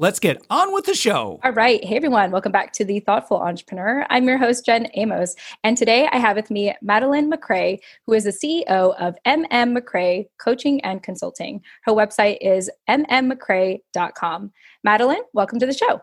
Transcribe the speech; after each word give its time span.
Let's 0.00 0.20
get 0.20 0.40
on 0.48 0.72
with 0.72 0.84
the 0.84 0.94
show. 0.94 1.40
All 1.42 1.50
right. 1.50 1.84
Hey, 1.84 1.96
everyone. 1.96 2.30
Welcome 2.30 2.52
back 2.52 2.72
to 2.74 2.84
The 2.84 3.00
Thoughtful 3.00 3.38
Entrepreneur. 3.38 4.06
I'm 4.10 4.28
your 4.28 4.38
host, 4.38 4.64
Jen 4.64 4.86
Amos. 4.94 5.34
And 5.64 5.76
today 5.76 6.08
I 6.12 6.18
have 6.18 6.36
with 6.36 6.52
me 6.52 6.72
Madeleine 6.80 7.28
MacRae, 7.28 7.80
who 8.06 8.12
is 8.12 8.22
the 8.22 8.30
CEO 8.30 8.94
of 8.94 9.16
MM 9.26 9.76
MacRae 9.76 10.28
Coaching 10.38 10.80
and 10.82 11.02
Consulting. 11.02 11.62
Her 11.82 11.92
website 11.92 12.38
is 12.40 12.70
mmmacrae.com. 12.88 14.52
Madeleine, 14.84 15.24
welcome 15.32 15.58
to 15.58 15.66
the 15.66 15.74
show. 15.74 16.00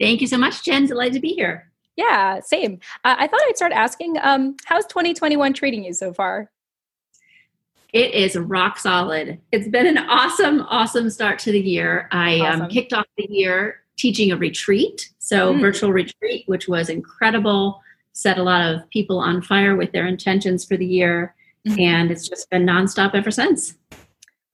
Thank 0.00 0.22
you 0.22 0.26
so 0.26 0.38
much, 0.38 0.64
Jen. 0.64 0.86
Delighted 0.86 1.12
to 1.12 1.20
be 1.20 1.34
here. 1.34 1.70
Yeah, 1.96 2.40
same. 2.40 2.80
Uh, 3.04 3.16
I 3.18 3.26
thought 3.26 3.42
I'd 3.46 3.56
start 3.56 3.72
asking 3.72 4.16
um, 4.22 4.56
how's 4.64 4.86
2021 4.86 5.52
treating 5.52 5.84
you 5.84 5.92
so 5.92 6.14
far? 6.14 6.50
It 7.94 8.12
is 8.12 8.34
rock 8.34 8.76
solid. 8.80 9.40
It's 9.52 9.68
been 9.68 9.86
an 9.86 9.98
awesome, 9.98 10.62
awesome 10.62 11.08
start 11.10 11.38
to 11.38 11.52
the 11.52 11.60
year. 11.60 12.08
I 12.10 12.40
um, 12.40 12.46
awesome. 12.46 12.62
um, 12.62 12.68
kicked 12.68 12.92
off 12.92 13.06
the 13.16 13.28
year 13.30 13.82
teaching 13.96 14.32
a 14.32 14.36
retreat, 14.36 15.10
so 15.20 15.54
mm. 15.54 15.60
virtual 15.60 15.92
retreat, 15.92 16.42
which 16.46 16.66
was 16.66 16.88
incredible. 16.88 17.80
Set 18.12 18.38
a 18.38 18.42
lot 18.42 18.68
of 18.68 18.90
people 18.90 19.20
on 19.20 19.40
fire 19.42 19.76
with 19.76 19.92
their 19.92 20.08
intentions 20.08 20.64
for 20.64 20.76
the 20.76 20.84
year, 20.84 21.36
mm-hmm. 21.66 21.78
and 21.78 22.10
it's 22.10 22.28
just 22.28 22.50
been 22.50 22.66
nonstop 22.66 23.14
ever 23.14 23.30
since. 23.30 23.74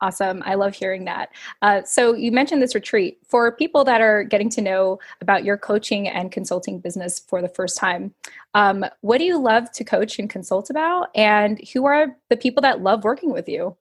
Awesome. 0.03 0.43
I 0.47 0.55
love 0.55 0.75
hearing 0.75 1.05
that. 1.05 1.31
Uh, 1.61 1.83
so, 1.85 2.15
you 2.15 2.33
mentioned 2.33 2.63
this 2.63 2.75
retreat. 2.75 3.19
For 3.29 3.53
people 3.53 3.85
that 3.85 4.01
are 4.01 4.25
getting 4.25 4.49
to 4.51 4.63
know 4.63 4.99
about 5.21 5.45
your 5.45 5.59
coaching 5.59 6.09
and 6.09 6.33
consulting 6.33 6.81
business 6.81 7.19
for 7.19 7.43
the 7.43 7.49
first 7.49 7.77
time, 7.77 8.15
um, 8.55 8.85
what 9.03 9.19
do 9.19 9.25
you 9.25 9.39
love 9.39 9.71
to 9.73 9.85
coach 9.85 10.19
and 10.19 10.31
consult 10.31 10.71
about? 10.71 11.09
And 11.15 11.61
who 11.73 11.85
are 11.85 12.17
the 12.31 12.37
people 12.37 12.63
that 12.63 12.81
love 12.81 13.05
working 13.05 13.31
with 13.31 13.49
you? 13.49 13.77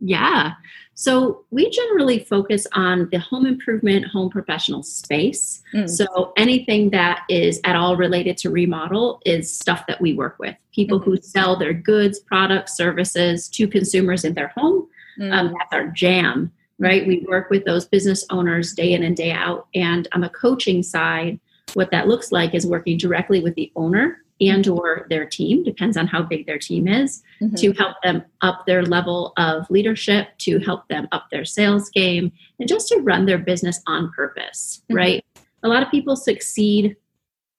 Yeah. 0.00 0.52
So, 0.92 1.46
we 1.50 1.70
generally 1.70 2.18
focus 2.18 2.66
on 2.72 3.08
the 3.10 3.18
home 3.18 3.46
improvement, 3.46 4.06
home 4.06 4.28
professional 4.28 4.82
space. 4.82 5.62
Mm. 5.72 5.88
So, 5.88 6.34
anything 6.36 6.90
that 6.90 7.22
is 7.30 7.58
at 7.64 7.74
all 7.74 7.96
related 7.96 8.36
to 8.38 8.50
remodel 8.50 9.22
is 9.24 9.56
stuff 9.56 9.86
that 9.88 10.02
we 10.02 10.12
work 10.12 10.36
with. 10.38 10.56
People 10.74 11.00
mm-hmm. 11.00 11.12
who 11.12 11.22
sell 11.22 11.56
their 11.58 11.72
goods, 11.72 12.20
products, 12.20 12.76
services 12.76 13.48
to 13.48 13.66
consumers 13.66 14.26
in 14.26 14.34
their 14.34 14.48
home 14.48 14.88
mm. 15.18 15.32
Um, 15.32 15.54
that's 15.58 15.72
our 15.72 15.88
jam, 15.88 16.52
right? 16.78 17.06
We 17.06 17.24
work 17.28 17.50
with 17.50 17.64
those 17.64 17.86
business 17.86 18.24
owners 18.30 18.72
day 18.72 18.92
in 18.92 19.02
and 19.02 19.16
day 19.16 19.32
out. 19.32 19.68
And 19.74 20.08
on 20.12 20.20
the 20.20 20.28
coaching 20.28 20.82
side, 20.82 21.38
what 21.74 21.90
that 21.90 22.08
looks 22.08 22.32
like 22.32 22.54
is 22.54 22.66
working 22.66 22.98
directly 22.98 23.40
with 23.40 23.54
the 23.54 23.72
owner 23.76 24.24
and 24.40 24.66
or 24.66 25.06
their 25.10 25.24
team 25.24 25.62
depends 25.62 25.96
on 25.96 26.06
how 26.06 26.22
big 26.22 26.46
their 26.46 26.58
team 26.58 26.88
is 26.88 27.22
mm-hmm. 27.40 27.54
to 27.54 27.72
help 27.72 27.96
them 28.02 28.22
up 28.42 28.64
their 28.66 28.82
level 28.82 29.32
of 29.36 29.68
leadership 29.70 30.28
to 30.38 30.58
help 30.58 30.86
them 30.88 31.06
up 31.12 31.26
their 31.30 31.44
sales 31.44 31.88
game 31.90 32.32
and 32.58 32.68
just 32.68 32.88
to 32.88 32.98
run 32.98 33.26
their 33.26 33.38
business 33.38 33.80
on 33.86 34.10
purpose 34.12 34.82
mm-hmm. 34.84 34.96
right 34.96 35.24
a 35.62 35.68
lot 35.68 35.82
of 35.82 35.90
people 35.90 36.16
succeed 36.16 36.96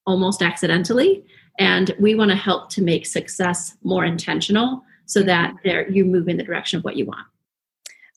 almost 0.06 0.42
accidentally 0.42 1.24
and 1.60 1.96
we 2.00 2.14
want 2.14 2.30
to 2.30 2.36
help 2.36 2.70
to 2.70 2.82
make 2.82 3.06
success 3.06 3.78
more 3.84 4.04
intentional 4.04 4.84
so 5.06 5.22
mm-hmm. 5.22 5.28
that 5.28 5.56
there 5.64 5.90
you 5.90 6.04
move 6.04 6.28
in 6.28 6.38
the 6.38 6.44
direction 6.44 6.78
of 6.78 6.84
what 6.84 6.98
you 6.98 7.06
want 7.06 7.26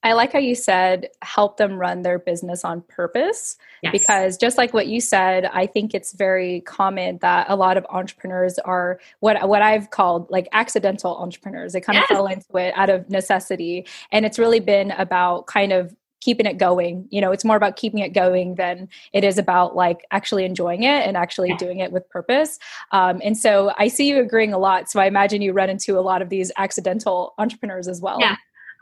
I 0.03 0.13
like 0.13 0.33
how 0.33 0.39
you 0.39 0.55
said 0.55 1.09
help 1.23 1.57
them 1.57 1.75
run 1.75 2.03
their 2.03 2.19
business 2.19 2.65
on 2.65 2.83
purpose 2.83 3.57
yes. 3.83 3.93
because 3.93 4.37
just 4.37 4.57
like 4.57 4.73
what 4.73 4.87
you 4.87 5.01
said, 5.01 5.47
I 5.47 5.67
think 5.67 5.95
it's 5.95 6.13
very 6.13 6.61
common 6.63 7.19
that 7.19 7.47
a 7.49 7.57
lot 7.57 7.77
of 7.77 7.87
entrepreneurs 7.91 8.59
are 8.61 9.01
what 9.21 9.49
what 9.49 9.63
I've 9.63 9.91
called 9.91 10.31
like 10.31 10.49
accidental 10.53 11.17
entrepreneurs. 11.17 11.73
They 11.73 11.81
kind 11.81 11.97
yes. 11.97 12.11
of 12.11 12.17
fell 12.17 12.27
into 12.27 12.57
it 12.57 12.75
out 12.77 12.91
of 12.91 13.11
necessity 13.11 13.87
and 14.13 14.25
it's 14.25 14.39
really 14.39 14.61
been 14.61 14.93
about 14.93 15.47
kind 15.47 15.73
of 15.73 15.95
keeping 16.21 16.47
it 16.47 16.59
going 16.59 17.07
you 17.11 17.21
know 17.21 17.31
it's 17.31 17.45
more 17.45 17.57
about 17.57 17.77
keeping 17.77 18.01
it 18.01 18.13
going 18.13 18.57
than 18.57 18.89
it 19.13 19.23
is 19.23 19.39
about 19.39 19.77
like 19.77 20.05
actually 20.11 20.45
enjoying 20.45 20.83
it 20.83 21.07
and 21.07 21.17
actually 21.17 21.49
yeah. 21.51 21.57
doing 21.57 21.79
it 21.79 21.93
with 21.93 22.09
purpose 22.11 22.59
um, 22.91 23.21
and 23.23 23.39
so 23.39 23.73
i 23.79 23.87
see 23.87 24.09
you 24.09 24.19
agreeing 24.19 24.53
a 24.53 24.59
lot 24.59 24.91
so 24.91 24.99
i 24.99 25.07
imagine 25.07 25.41
you 25.41 25.53
run 25.53 25.71
into 25.71 25.97
a 25.97 26.03
lot 26.03 26.21
of 26.21 26.29
these 26.29 26.51
accidental 26.57 27.35
entrepreneurs 27.39 27.87
as 27.87 28.01
well 28.01 28.19
yeah 28.21 28.35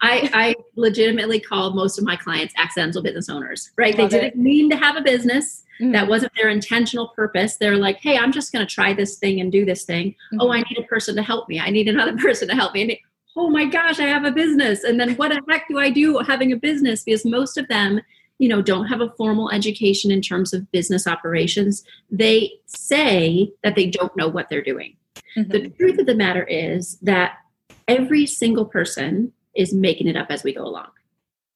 I, 0.03 0.31
I 0.33 0.55
legitimately 0.75 1.41
call 1.41 1.73
most 1.73 1.99
of 1.99 2.05
my 2.05 2.17
clients 2.17 2.55
accidental 2.57 3.03
business 3.03 3.29
owners, 3.29 3.71
right? 3.77 3.97
Love 3.97 4.11
they 4.11 4.19
didn't 4.19 4.35
it. 4.35 4.43
mean 4.43 4.69
to 4.71 4.77
have 4.77 4.97
a 4.97 5.01
business. 5.01 5.63
Mm-hmm. 5.81 5.93
That 5.93 6.09
wasn't 6.09 6.33
their 6.37 6.49
intentional 6.49 7.09
purpose. 7.09 7.57
They're 7.57 7.77
like, 7.77 7.99
hey, 7.99 8.19
I'm 8.19 8.33
just 8.33 8.53
going 8.53 8.67
to 8.67 8.73
try 8.73 8.95
this 8.95 9.17
thing 9.17 9.41
and 9.41 9.51
do 9.51 9.65
this 9.65 9.85
thing. 9.85 10.11
Mm-hmm. 10.11 10.41
Oh, 10.41 10.53
I 10.53 10.59
need 10.59 10.79
a 10.79 10.83
person 10.83 11.17
to 11.17 11.23
help 11.23 11.49
me. 11.49 11.61
I 11.61 11.71
need 11.71 11.89
another 11.89 12.17
person 12.19 12.49
to 12.49 12.55
help 12.55 12.75
me. 12.75 12.83
And 12.83 12.91
they, 12.91 13.03
oh 13.37 13.51
my 13.51 13.65
gosh, 13.67 14.01
I 14.01 14.05
have 14.05 14.25
a 14.25 14.31
business. 14.31 14.85
And 14.85 15.01
then 15.01 15.15
what 15.17 15.29
the 15.29 15.41
heck 15.49 15.69
do 15.69 15.79
I 15.79 15.91
do 15.91 16.19
having 16.19 16.53
a 16.53 16.57
business? 16.57 17.03
Because 17.03 17.25
most 17.25 17.57
of 17.57 17.69
them, 17.69 18.01
you 18.39 18.49
know, 18.49 18.61
don't 18.61 18.87
have 18.87 19.01
a 19.01 19.11
formal 19.17 19.51
education 19.51 20.11
in 20.11 20.21
terms 20.21 20.53
of 20.53 20.71
business 20.73 21.07
operations. 21.07 21.85
They 22.11 22.53
say 22.67 23.51
that 23.63 23.77
they 23.77 23.87
don't 23.87 24.15
know 24.17 24.29
what 24.29 24.51
they're 24.51 24.63
doing. 24.63 24.97
Mm-hmm. 25.37 25.51
The 25.51 25.69
truth 25.71 25.99
of 25.99 26.07
the 26.07 26.15
matter 26.15 26.45
is 26.45 26.99
that 27.03 27.39
every 27.89 28.27
single 28.27 28.65
person 28.65 29.33
is 29.57 29.73
making 29.73 30.09
it 30.09 30.17
up 30.17 30.29
as 30.31 30.45
we 30.45 30.55
go 30.55 30.63
along. 30.63 30.89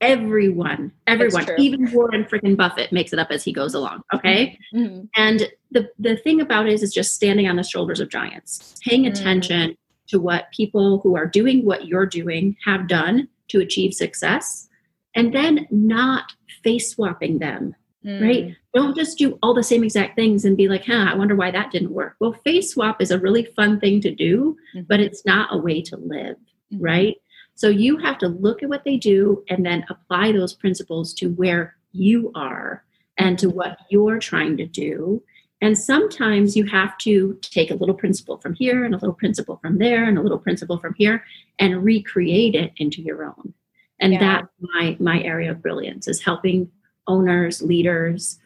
Everyone, 0.00 0.92
everyone, 1.06 1.46
even 1.58 1.92
Warren 1.92 2.24
freaking 2.24 2.56
Buffett 2.56 2.90
makes 2.90 3.12
it 3.12 3.18
up 3.18 3.30
as 3.30 3.44
he 3.44 3.52
goes 3.52 3.74
along. 3.74 4.02
Okay. 4.14 4.58
Mm-hmm. 4.74 4.84
mm-hmm. 4.84 5.00
And 5.14 5.48
the, 5.70 5.90
the 5.98 6.16
thing 6.16 6.40
about 6.40 6.66
it 6.66 6.72
is, 6.72 6.82
is 6.82 6.94
just 6.94 7.14
standing 7.14 7.46
on 7.48 7.56
the 7.56 7.62
shoulders 7.62 8.00
of 8.00 8.08
giants, 8.08 8.76
paying 8.82 9.02
mm-hmm. 9.02 9.12
attention 9.12 9.76
to 10.08 10.18
what 10.18 10.50
people 10.52 11.00
who 11.00 11.16
are 11.16 11.26
doing 11.26 11.64
what 11.64 11.86
you're 11.86 12.06
doing 12.06 12.56
have 12.64 12.88
done 12.88 13.28
to 13.48 13.60
achieve 13.60 13.92
success, 13.92 14.68
and 15.14 15.34
then 15.34 15.66
not 15.70 16.32
face 16.64 16.90
swapping 16.90 17.38
them 17.38 17.74
Mm. 18.04 18.22
right? 18.22 18.56
Don't 18.74 18.96
just 18.96 19.18
do 19.18 19.38
all 19.42 19.52
the 19.52 19.62
same 19.62 19.84
exact 19.84 20.16
things 20.16 20.44
and 20.44 20.56
be 20.56 20.68
like, 20.68 20.86
huh, 20.86 21.08
I 21.10 21.14
wonder 21.14 21.36
why 21.36 21.50
that 21.50 21.70
didn't 21.70 21.92
work. 21.92 22.16
Well, 22.18 22.32
face 22.44 22.72
swap 22.72 23.02
is 23.02 23.10
a 23.10 23.18
really 23.18 23.44
fun 23.56 23.78
thing 23.78 24.00
to 24.00 24.14
do, 24.14 24.56
mm-hmm. 24.74 24.86
but 24.88 25.00
it's 25.00 25.26
not 25.26 25.54
a 25.54 25.58
way 25.58 25.82
to 25.82 25.96
live, 25.96 26.36
mm-hmm. 26.72 26.82
right? 26.82 27.16
So 27.60 27.68
you 27.68 27.98
have 27.98 28.16
to 28.20 28.28
look 28.28 28.62
at 28.62 28.70
what 28.70 28.84
they 28.84 28.96
do 28.96 29.44
and 29.50 29.66
then 29.66 29.84
apply 29.90 30.32
those 30.32 30.54
principles 30.54 31.12
to 31.12 31.28
where 31.32 31.76
you 31.92 32.32
are 32.34 32.82
and 33.18 33.38
to 33.38 33.50
what 33.50 33.76
you're 33.90 34.18
trying 34.18 34.56
to 34.56 34.64
do. 34.64 35.22
And 35.60 35.76
sometimes 35.76 36.56
you 36.56 36.64
have 36.64 36.96
to 36.98 37.38
take 37.42 37.70
a 37.70 37.74
little 37.74 37.94
principle 37.94 38.38
from 38.38 38.54
here 38.54 38.86
and 38.86 38.94
a 38.94 38.96
little 38.96 39.12
principle 39.12 39.58
from 39.60 39.76
there 39.76 40.04
and 40.04 40.16
a 40.16 40.22
little 40.22 40.38
principle 40.38 40.78
from 40.78 40.94
here 40.94 41.22
and 41.58 41.84
recreate 41.84 42.54
it 42.54 42.72
into 42.78 43.02
your 43.02 43.26
own. 43.26 43.52
And 44.00 44.14
yeah. 44.14 44.20
that's 44.20 44.48
my 44.60 44.96
my 44.98 45.22
area 45.22 45.50
of 45.50 45.60
brilliance 45.60 46.08
is 46.08 46.22
helping 46.22 46.70
owners, 47.06 47.60
leaders 47.60 48.38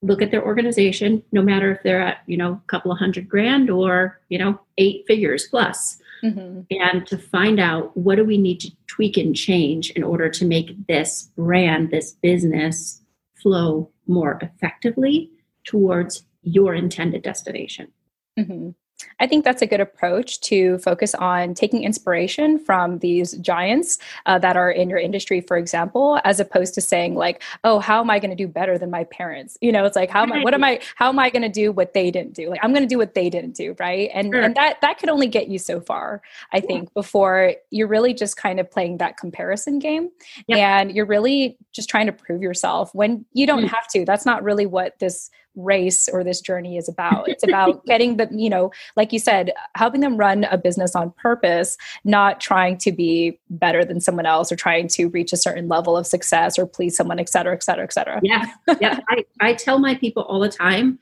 look 0.00 0.22
at 0.22 0.30
their 0.30 0.46
organization, 0.46 1.22
no 1.30 1.42
matter 1.42 1.72
if 1.72 1.82
they're 1.82 2.00
at, 2.00 2.20
you 2.26 2.38
know, 2.38 2.52
a 2.52 2.68
couple 2.68 2.90
of 2.90 2.98
hundred 2.98 3.28
grand 3.28 3.68
or, 3.68 4.18
you 4.30 4.38
know, 4.38 4.58
eight 4.78 5.04
figures 5.06 5.46
plus 5.46 5.98
mm-hmm. 6.22 6.60
and 6.70 7.06
to 7.06 7.18
find 7.18 7.60
out 7.60 7.96
what 7.96 8.16
do 8.16 8.24
we 8.24 8.38
need 8.38 8.60
to 8.60 8.70
tweak 8.86 9.16
and 9.16 9.36
change 9.36 9.90
in 9.90 10.02
order 10.02 10.28
to 10.28 10.44
make 10.44 10.86
this 10.86 11.30
brand, 11.36 11.90
this 11.90 12.12
business 12.12 13.02
flow 13.34 13.90
more 14.06 14.38
effectively 14.40 15.30
towards 15.64 16.24
your 16.42 16.74
intended 16.74 17.22
destination. 17.22 17.92
Mm-hmm. 18.38 18.70
I 19.20 19.26
think 19.26 19.44
that's 19.44 19.62
a 19.62 19.66
good 19.66 19.80
approach 19.80 20.40
to 20.42 20.78
focus 20.78 21.14
on 21.14 21.54
taking 21.54 21.82
inspiration 21.82 22.58
from 22.58 22.98
these 22.98 23.32
giants 23.38 23.98
uh, 24.26 24.38
that 24.38 24.56
are 24.56 24.70
in 24.70 24.88
your 24.88 24.98
industry, 24.98 25.40
for 25.40 25.56
example, 25.56 26.20
as 26.24 26.40
opposed 26.40 26.74
to 26.74 26.80
saying 26.80 27.14
like, 27.14 27.42
"Oh, 27.64 27.78
how 27.78 28.00
am 28.00 28.10
I 28.10 28.18
going 28.18 28.30
to 28.30 28.36
do 28.36 28.48
better 28.48 28.78
than 28.78 28.90
my 28.90 29.04
parents?" 29.04 29.56
You 29.60 29.72
know, 29.72 29.84
it's 29.84 29.96
like, 29.96 30.10
"How 30.10 30.22
am 30.22 30.32
I? 30.32 30.42
What 30.42 30.54
am 30.54 30.64
I? 30.64 30.80
How 30.96 31.08
am 31.08 31.18
I 31.18 31.30
going 31.30 31.42
to 31.42 31.48
do 31.48 31.72
what 31.72 31.94
they 31.94 32.10
didn't 32.10 32.34
do? 32.34 32.48
Like, 32.50 32.60
I'm 32.62 32.72
going 32.72 32.82
to 32.82 32.88
do 32.88 32.98
what 32.98 33.14
they 33.14 33.30
didn't 33.30 33.54
do, 33.54 33.76
right?" 33.78 34.10
And 34.12 34.32
sure. 34.32 34.42
and 34.42 34.54
that 34.54 34.80
that 34.80 34.98
could 34.98 35.08
only 35.08 35.26
get 35.26 35.48
you 35.48 35.58
so 35.58 35.80
far, 35.80 36.22
I 36.52 36.60
think, 36.60 36.84
yeah. 36.84 36.94
before 36.94 37.54
you're 37.70 37.88
really 37.88 38.14
just 38.14 38.36
kind 38.36 38.60
of 38.60 38.70
playing 38.70 38.98
that 38.98 39.16
comparison 39.16 39.78
game, 39.78 40.10
yep. 40.46 40.58
and 40.58 40.92
you're 40.92 41.06
really 41.06 41.58
just 41.72 41.88
trying 41.88 42.06
to 42.06 42.12
prove 42.12 42.42
yourself 42.42 42.94
when 42.94 43.24
you 43.32 43.46
don't 43.46 43.64
mm. 43.64 43.68
have 43.68 43.86
to. 43.88 44.04
That's 44.04 44.26
not 44.26 44.42
really 44.42 44.66
what 44.66 44.98
this 44.98 45.30
race 45.56 46.08
or 46.08 46.22
this 46.22 46.40
journey 46.40 46.76
is 46.76 46.88
about. 46.88 47.28
It's 47.28 47.42
about 47.48 47.84
getting 47.86 48.16
the, 48.16 48.28
you 48.30 48.48
know, 48.48 48.70
like 48.94 49.12
you 49.12 49.18
said, 49.18 49.52
helping 49.74 50.00
them 50.00 50.16
run 50.16 50.44
a 50.44 50.58
business 50.58 50.94
on 50.94 51.10
purpose, 51.12 51.76
not 52.04 52.40
trying 52.40 52.78
to 52.78 52.92
be 52.92 53.38
better 53.50 53.84
than 53.84 54.00
someone 54.00 54.26
else 54.26 54.52
or 54.52 54.56
trying 54.56 54.88
to 54.88 55.08
reach 55.08 55.32
a 55.32 55.36
certain 55.36 55.68
level 55.68 55.96
of 55.96 56.06
success 56.06 56.58
or 56.58 56.66
please 56.66 56.96
someone, 56.96 57.18
et 57.18 57.28
cetera, 57.28 57.54
et 57.54 57.62
cetera, 57.62 57.84
et 57.84 57.92
cetera. 57.92 58.20
Yeah. 58.22 58.44
Yeah. 58.80 59.00
I, 59.08 59.24
I 59.40 59.54
tell 59.54 59.78
my 59.78 59.94
people 59.94 60.22
all 60.24 60.40
the 60.40 60.48
time, 60.48 60.98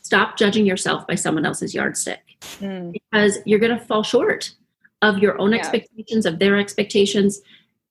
stop 0.00 0.38
judging 0.38 0.64
yourself 0.64 1.06
by 1.06 1.16
someone 1.16 1.44
else's 1.44 1.74
yardstick 1.74 2.38
mm. 2.60 2.92
because 2.92 3.38
you're 3.44 3.58
going 3.58 3.76
to 3.76 3.84
fall 3.84 4.02
short. 4.02 4.54
of 5.02 5.18
your 5.18 5.40
own 5.40 5.52
yeah. 5.52 5.58
expectations, 5.58 6.26
of 6.26 6.38
their 6.38 6.56
expectations. 6.58 7.40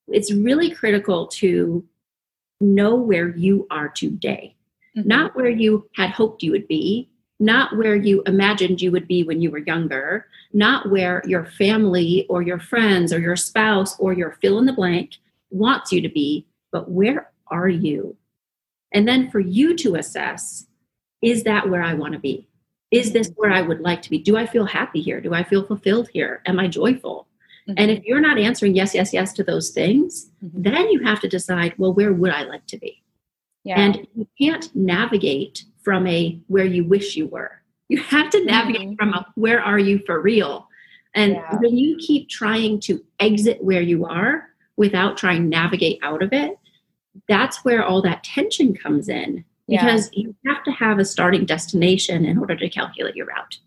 It's 0.07 0.33
really 0.33 0.71
critical 0.71 1.27
to 1.27 1.85
know 2.59 2.95
where 2.95 3.29
you 3.29 3.67
are 3.69 3.89
today, 3.89 4.55
mm-hmm. 4.97 5.07
not 5.07 5.35
where 5.35 5.49
you 5.49 5.87
had 5.95 6.09
hoped 6.09 6.43
you 6.43 6.51
would 6.51 6.67
be, 6.67 7.09
not 7.39 7.77
where 7.77 7.95
you 7.95 8.23
imagined 8.25 8.81
you 8.81 8.91
would 8.91 9.07
be 9.07 9.23
when 9.23 9.41
you 9.41 9.51
were 9.51 9.59
younger, 9.59 10.25
not 10.53 10.89
where 10.89 11.21
your 11.25 11.45
family 11.45 12.25
or 12.29 12.41
your 12.41 12.59
friends 12.59 13.13
or 13.13 13.19
your 13.19 13.35
spouse 13.35 13.97
or 13.99 14.13
your 14.13 14.37
fill 14.41 14.57
in 14.59 14.65
the 14.65 14.73
blank 14.73 15.17
wants 15.51 15.91
you 15.91 16.01
to 16.01 16.09
be, 16.09 16.45
but 16.71 16.89
where 16.89 17.31
are 17.47 17.69
you? 17.69 18.15
And 18.91 19.07
then 19.07 19.29
for 19.29 19.39
you 19.39 19.75
to 19.77 19.95
assess 19.95 20.65
is 21.21 21.43
that 21.43 21.69
where 21.69 21.81
I 21.81 21.93
want 21.93 22.13
to 22.13 22.19
be? 22.19 22.47
Is 22.91 23.11
this 23.11 23.31
where 23.35 23.51
I 23.51 23.61
would 23.61 23.81
like 23.81 24.01
to 24.03 24.09
be? 24.09 24.19
Do 24.19 24.37
I 24.37 24.45
feel 24.45 24.65
happy 24.65 25.01
here? 25.01 25.19
Do 25.19 25.33
I 25.33 25.43
feel 25.43 25.65
fulfilled 25.65 26.09
here? 26.13 26.41
Am 26.45 26.59
I 26.59 26.67
joyful? 26.67 27.27
Mm-hmm. 27.67 27.73
And 27.77 27.91
if 27.91 28.03
you're 28.05 28.21
not 28.21 28.37
answering 28.37 28.75
yes, 28.75 28.95
yes, 28.95 29.13
yes 29.13 29.33
to 29.33 29.43
those 29.43 29.71
things, 29.71 30.29
mm-hmm. 30.43 30.61
then 30.61 30.89
you 30.89 31.03
have 31.03 31.19
to 31.21 31.27
decide, 31.27 31.73
well, 31.77 31.93
where 31.93 32.13
would 32.13 32.31
I 32.31 32.43
like 32.43 32.65
to 32.67 32.77
be? 32.77 33.03
Yeah. 33.67 33.81
And 33.81 34.07
you 34.15 34.25
can't 34.39 34.73
navigate 34.73 35.65
from 35.83 36.07
a 36.07 36.39
where 36.47 36.65
you 36.65 36.85
wish 36.85 37.17
you 37.17 37.27
were. 37.27 37.51
You 37.89 38.01
have 38.01 38.29
to 38.29 38.45
navigate 38.45 38.81
mm-hmm. 38.81 38.95
from 38.95 39.13
a 39.13 39.25
where 39.35 39.61
are 39.61 39.77
you 39.77 39.99
for 40.05 40.21
real? 40.21 40.69
And 41.13 41.33
yeah. 41.33 41.57
when 41.59 41.77
you 41.77 41.97
keep 41.97 42.29
trying 42.29 42.79
to 42.81 43.03
exit 43.19 43.61
where 43.61 43.81
you 43.81 44.05
are 44.05 44.45
without 44.77 45.17
trying 45.17 45.43
to 45.43 45.49
navigate 45.49 45.99
out 46.01 46.23
of 46.23 46.31
it, 46.31 46.57
that's 47.27 47.65
where 47.65 47.83
all 47.83 48.01
that 48.03 48.23
tension 48.23 48.73
comes 48.73 49.09
in 49.09 49.43
because 49.67 50.09
yeah. 50.13 50.23
you 50.23 50.35
have 50.45 50.63
to 50.63 50.71
have 50.71 50.97
a 50.97 51.03
starting 51.03 51.45
destination 51.45 52.23
in 52.23 52.37
order 52.37 52.55
to 52.55 52.69
calculate 52.69 53.15
your 53.15 53.25
route 53.25 53.57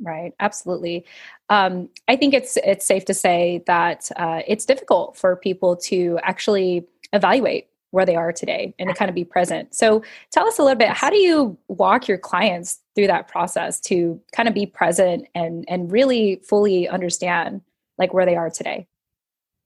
right 0.00 0.32
absolutely 0.40 1.04
um, 1.50 1.88
i 2.06 2.16
think 2.16 2.32
it's 2.32 2.56
it's 2.58 2.86
safe 2.86 3.04
to 3.04 3.12
say 3.12 3.62
that 3.66 4.10
uh, 4.16 4.40
it's 4.46 4.64
difficult 4.64 5.16
for 5.16 5.36
people 5.36 5.76
to 5.76 6.18
actually 6.22 6.86
evaluate 7.12 7.68
where 7.90 8.06
they 8.06 8.16
are 8.16 8.32
today 8.32 8.74
and 8.78 8.88
to 8.88 8.94
kind 8.94 9.08
of 9.08 9.14
be 9.14 9.24
present 9.24 9.74
so 9.74 10.02
tell 10.30 10.46
us 10.46 10.58
a 10.58 10.62
little 10.62 10.76
bit 10.76 10.88
how 10.88 11.10
do 11.10 11.16
you 11.16 11.56
walk 11.68 12.08
your 12.08 12.18
clients 12.18 12.80
through 12.94 13.06
that 13.06 13.28
process 13.28 13.80
to 13.80 14.20
kind 14.32 14.48
of 14.48 14.54
be 14.54 14.66
present 14.66 15.26
and 15.34 15.64
and 15.68 15.90
really 15.90 16.40
fully 16.46 16.88
understand 16.88 17.60
like 17.98 18.12
where 18.12 18.26
they 18.26 18.36
are 18.36 18.50
today 18.50 18.86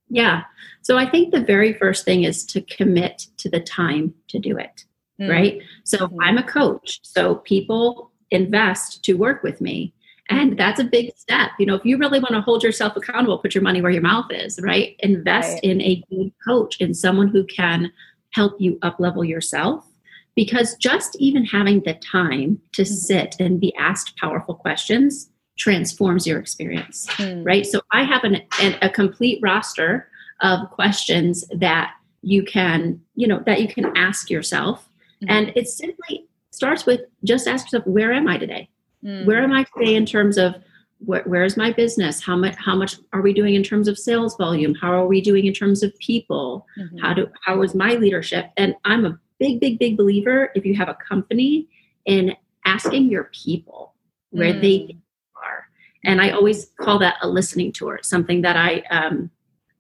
yeah 0.09 0.43
so 0.83 0.99
i 0.99 1.09
think 1.09 1.33
the 1.33 1.41
very 1.41 1.73
first 1.73 2.05
thing 2.05 2.25
is 2.25 2.45
to 2.45 2.61
commit 2.63 3.27
to 3.37 3.49
the 3.49 3.61
time 3.61 4.15
to 4.29 4.39
do 4.39 4.57
it 4.57 4.85
mm. 5.23 5.31
right? 5.31 5.63
So 5.85 5.99
mm-hmm. 5.99 6.21
I'm 6.21 6.39
a 6.39 6.43
coach. 6.43 7.01
So 7.03 7.37
people 7.37 8.11
invest 8.31 9.05
to 9.05 9.15
work 9.15 9.43
with 9.43 9.61
me. 9.61 9.95
And 10.29 10.59
that's 10.59 10.81
a 10.81 10.85
big 10.85 11.13
step. 11.17 11.51
You 11.59 11.67
know, 11.67 11.75
if 11.75 11.85
you 11.85 11.99
really 11.99 12.19
want 12.19 12.35
to 12.35 12.41
hold 12.41 12.63
yourself 12.63 12.97
accountable, 12.97 13.39
put 13.39 13.55
your 13.55 13.63
money 13.63 13.83
where 13.83 13.91
your 13.91 14.03
mouth 14.03 14.31
is, 14.31 14.59
right? 14.63 14.97
Invest 15.01 15.55
right. 15.55 15.65
in 15.65 15.81
a 15.83 16.03
good 16.11 16.33
coach, 16.47 16.77
in 16.79 16.95
someone 16.95 17.29
who 17.29 17.45
can 17.45 17.93
help 18.33 18.61
you 18.61 18.79
up 18.83 18.99
level 18.99 19.25
yourself. 19.25 19.87
Because 20.35 20.77
just 20.77 21.15
even 21.17 21.45
having 21.45 21.81
the 21.81 21.95
time 21.95 22.61
to 22.73 22.83
mm-hmm. 22.83 22.95
sit 22.95 23.37
and 23.39 23.61
be 23.61 23.75
asked 23.77 24.17
powerful 24.17 24.55
questions 24.55 25.31
transforms 25.59 26.27
your 26.27 26.39
experience, 26.39 27.07
mm. 27.19 27.45
right? 27.45 27.67
So 27.67 27.83
I 27.93 28.05
have 28.05 28.25
an, 28.25 28.41
an, 28.61 28.79
a 28.81 28.89
complete 28.89 29.39
roster 29.43 30.09
of 30.41 30.71
questions 30.71 31.45
that 31.55 31.93
you 32.23 32.43
can, 32.43 33.01
you 33.15 33.27
know, 33.27 33.43
that 33.45 33.61
you 33.61 33.69
can 33.69 33.95
ask 33.97 34.31
yourself 34.31 34.89
Mm-hmm. 35.23 35.31
And 35.31 35.53
it 35.57 35.69
simply 35.69 36.27
starts 36.51 36.85
with 36.85 37.03
just 37.25 37.47
ask 37.47 37.67
yourself, 37.67 37.87
where 37.87 38.13
am 38.13 38.29
I 38.29 38.39
today? 38.39 38.69
Mm-hmm. 39.05 39.27
Where 39.27 39.43
am 39.43 39.53
I 39.53 39.65
today 39.77 39.95
in 39.95 40.07
terms 40.07 40.37
of 40.37 40.57
where, 41.05 41.23
where's 41.25 41.57
my 41.57 41.73
business? 41.73 42.23
How 42.23 42.37
much 42.37 42.55
how 42.57 42.77
much 42.77 42.97
are 43.13 43.23
we 43.23 43.33
doing 43.33 43.55
in 43.55 43.63
terms 43.63 43.89
of 43.89 43.99
sales 43.99 44.37
volume? 44.37 44.75
How 44.75 44.93
are 44.93 45.07
we 45.07 45.21
doing 45.21 45.47
in 45.47 45.53
terms 45.53 45.83
of 45.83 45.97
people? 45.99 46.67
Mm-hmm. 46.79 46.99
How 46.99 47.15
do 47.15 47.29
how 47.45 47.63
is 47.63 47.75
my 47.75 47.95
leadership? 47.95 48.51
And 48.57 48.75
I'm 48.85 49.05
a 49.05 49.19
big, 49.39 49.61
big, 49.61 49.79
big 49.79 49.97
believer 49.97 50.51
if 50.55 50.65
you 50.65 50.75
have 50.77 50.89
a 50.89 50.95
company 50.95 51.69
in 52.05 52.35
asking 52.65 53.11
your 53.11 53.25
people 53.33 53.95
where 54.31 54.53
they 54.53 54.79
mm. 54.79 54.99
are. 55.37 55.69
And 56.05 56.21
I 56.21 56.31
always 56.31 56.71
call 56.81 56.99
that 57.01 57.17
a 57.23 57.29
listening 57.29 57.73
tour, 57.73 57.99
something 58.03 58.43
that 58.43 58.57
I 58.57 58.83
um, 58.91 59.31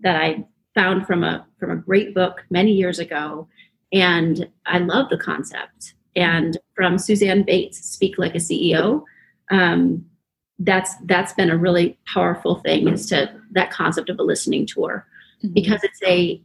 that 0.00 0.16
I 0.16 0.44
found 0.74 1.06
from 1.06 1.24
a 1.24 1.46
from 1.58 1.70
a 1.70 1.76
great 1.76 2.14
book 2.14 2.44
many 2.50 2.72
years 2.72 2.98
ago 2.98 3.48
and 3.92 4.48
I 4.66 4.78
love 4.78 5.10
the 5.10 5.18
concept. 5.18 5.94
And 6.16 6.58
from 6.74 6.98
Suzanne 6.98 7.42
Bates, 7.42 7.78
Speak 7.78 8.18
Like 8.18 8.34
a 8.34 8.38
CEO, 8.38 9.04
um, 9.50 10.04
that's 10.58 10.94
that's 11.04 11.32
been 11.32 11.50
a 11.50 11.56
really 11.56 11.98
powerful 12.06 12.56
thing 12.56 12.88
is 12.88 13.06
to 13.06 13.32
that 13.52 13.70
concept 13.70 14.08
of 14.08 14.18
a 14.18 14.22
listening 14.22 14.66
tour 14.66 15.06
mm-hmm. 15.42 15.52
because 15.52 15.82
it's 15.82 16.02
a 16.04 16.40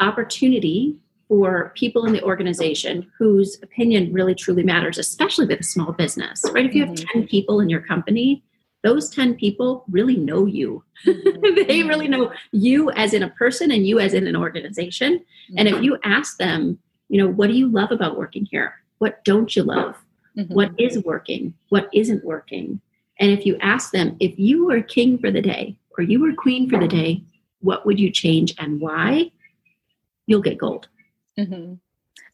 opportunity 0.00 0.96
for 1.28 1.72
people 1.76 2.06
in 2.06 2.12
the 2.12 2.22
organization 2.22 3.10
whose 3.18 3.58
opinion 3.62 4.12
really 4.12 4.34
truly 4.34 4.62
matters 4.62 4.98
especially 4.98 5.46
with 5.46 5.60
a 5.60 5.64
small 5.64 5.92
business 5.92 6.42
right 6.52 6.66
if 6.66 6.74
you 6.74 6.86
have 6.86 6.94
mm-hmm. 6.94 7.20
10 7.20 7.28
people 7.28 7.60
in 7.60 7.68
your 7.68 7.80
company 7.80 8.42
those 8.84 9.10
10 9.10 9.34
people 9.34 9.84
really 9.90 10.16
know 10.16 10.46
you 10.46 10.82
mm-hmm. 11.06 11.66
they 11.66 11.82
really 11.82 12.08
know 12.08 12.32
you 12.52 12.90
as 12.92 13.12
in 13.12 13.22
a 13.22 13.30
person 13.30 13.70
and 13.70 13.86
you 13.86 13.98
as 13.98 14.14
in 14.14 14.26
an 14.26 14.36
organization 14.36 15.18
mm-hmm. 15.18 15.58
and 15.58 15.68
if 15.68 15.82
you 15.82 15.98
ask 16.04 16.38
them 16.38 16.78
you 17.08 17.20
know 17.20 17.28
what 17.28 17.48
do 17.48 17.54
you 17.54 17.68
love 17.68 17.90
about 17.90 18.16
working 18.16 18.46
here 18.50 18.74
what 18.98 19.22
don't 19.24 19.56
you 19.56 19.62
love 19.62 19.96
mm-hmm. 20.36 20.54
what 20.54 20.70
is 20.78 21.02
working 21.04 21.52
what 21.68 21.88
isn't 21.92 22.24
working 22.24 22.80
and 23.18 23.30
if 23.30 23.44
you 23.44 23.56
ask 23.60 23.90
them 23.92 24.16
if 24.20 24.38
you 24.38 24.66
were 24.66 24.82
king 24.82 25.18
for 25.18 25.30
the 25.30 25.42
day 25.42 25.76
or 25.96 26.04
you 26.04 26.20
were 26.20 26.32
queen 26.32 26.68
for 26.68 26.78
the 26.78 26.88
day 26.88 27.22
what 27.60 27.84
would 27.84 27.98
you 27.98 28.10
change 28.10 28.54
and 28.58 28.80
why 28.80 29.30
you'll 30.26 30.42
get 30.42 30.58
gold 30.58 30.88
mm-hmm. 31.38 31.74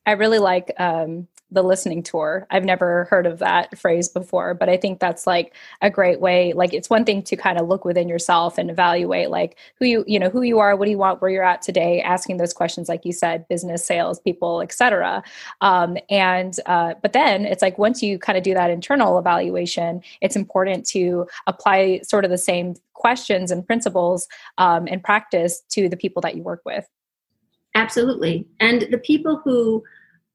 i 0.06 0.12
really 0.12 0.38
like 0.38 0.72
um, 0.78 1.26
the 1.54 1.62
listening 1.62 2.02
tour. 2.02 2.46
I've 2.50 2.64
never 2.64 3.04
heard 3.04 3.26
of 3.26 3.38
that 3.38 3.78
phrase 3.78 4.08
before, 4.08 4.54
but 4.54 4.68
I 4.68 4.76
think 4.76 5.00
that's 5.00 5.26
like 5.26 5.54
a 5.80 5.88
great 5.88 6.20
way. 6.20 6.52
Like 6.52 6.74
it's 6.74 6.90
one 6.90 7.04
thing 7.04 7.22
to 7.22 7.36
kind 7.36 7.58
of 7.58 7.68
look 7.68 7.84
within 7.84 8.08
yourself 8.08 8.58
and 8.58 8.70
evaluate 8.70 9.30
like 9.30 9.56
who 9.78 9.86
you, 9.86 10.04
you 10.06 10.18
know, 10.18 10.28
who 10.28 10.42
you 10.42 10.58
are, 10.58 10.76
what 10.76 10.84
do 10.84 10.90
you 10.90 10.98
want, 10.98 11.22
where 11.22 11.30
you're 11.30 11.44
at 11.44 11.62
today, 11.62 12.02
asking 12.02 12.36
those 12.36 12.52
questions, 12.52 12.88
like 12.88 13.04
you 13.04 13.12
said, 13.12 13.48
business, 13.48 13.86
sales, 13.86 14.20
people, 14.20 14.60
etc. 14.60 15.22
Um, 15.60 15.96
and 16.10 16.58
uh, 16.66 16.94
but 17.00 17.12
then 17.12 17.46
it's 17.46 17.62
like 17.62 17.78
once 17.78 18.02
you 18.02 18.18
kind 18.18 18.36
of 18.36 18.44
do 18.44 18.54
that 18.54 18.70
internal 18.70 19.18
evaluation, 19.18 20.02
it's 20.20 20.36
important 20.36 20.84
to 20.86 21.26
apply 21.46 22.00
sort 22.02 22.24
of 22.24 22.30
the 22.30 22.38
same 22.38 22.74
questions 22.92 23.50
and 23.50 23.66
principles 23.66 24.28
um, 24.58 24.88
and 24.90 25.02
practice 25.02 25.62
to 25.70 25.88
the 25.88 25.96
people 25.96 26.20
that 26.22 26.34
you 26.36 26.42
work 26.42 26.62
with. 26.64 26.88
Absolutely. 27.74 28.46
And 28.60 28.82
the 28.90 28.98
people 28.98 29.40
who 29.44 29.82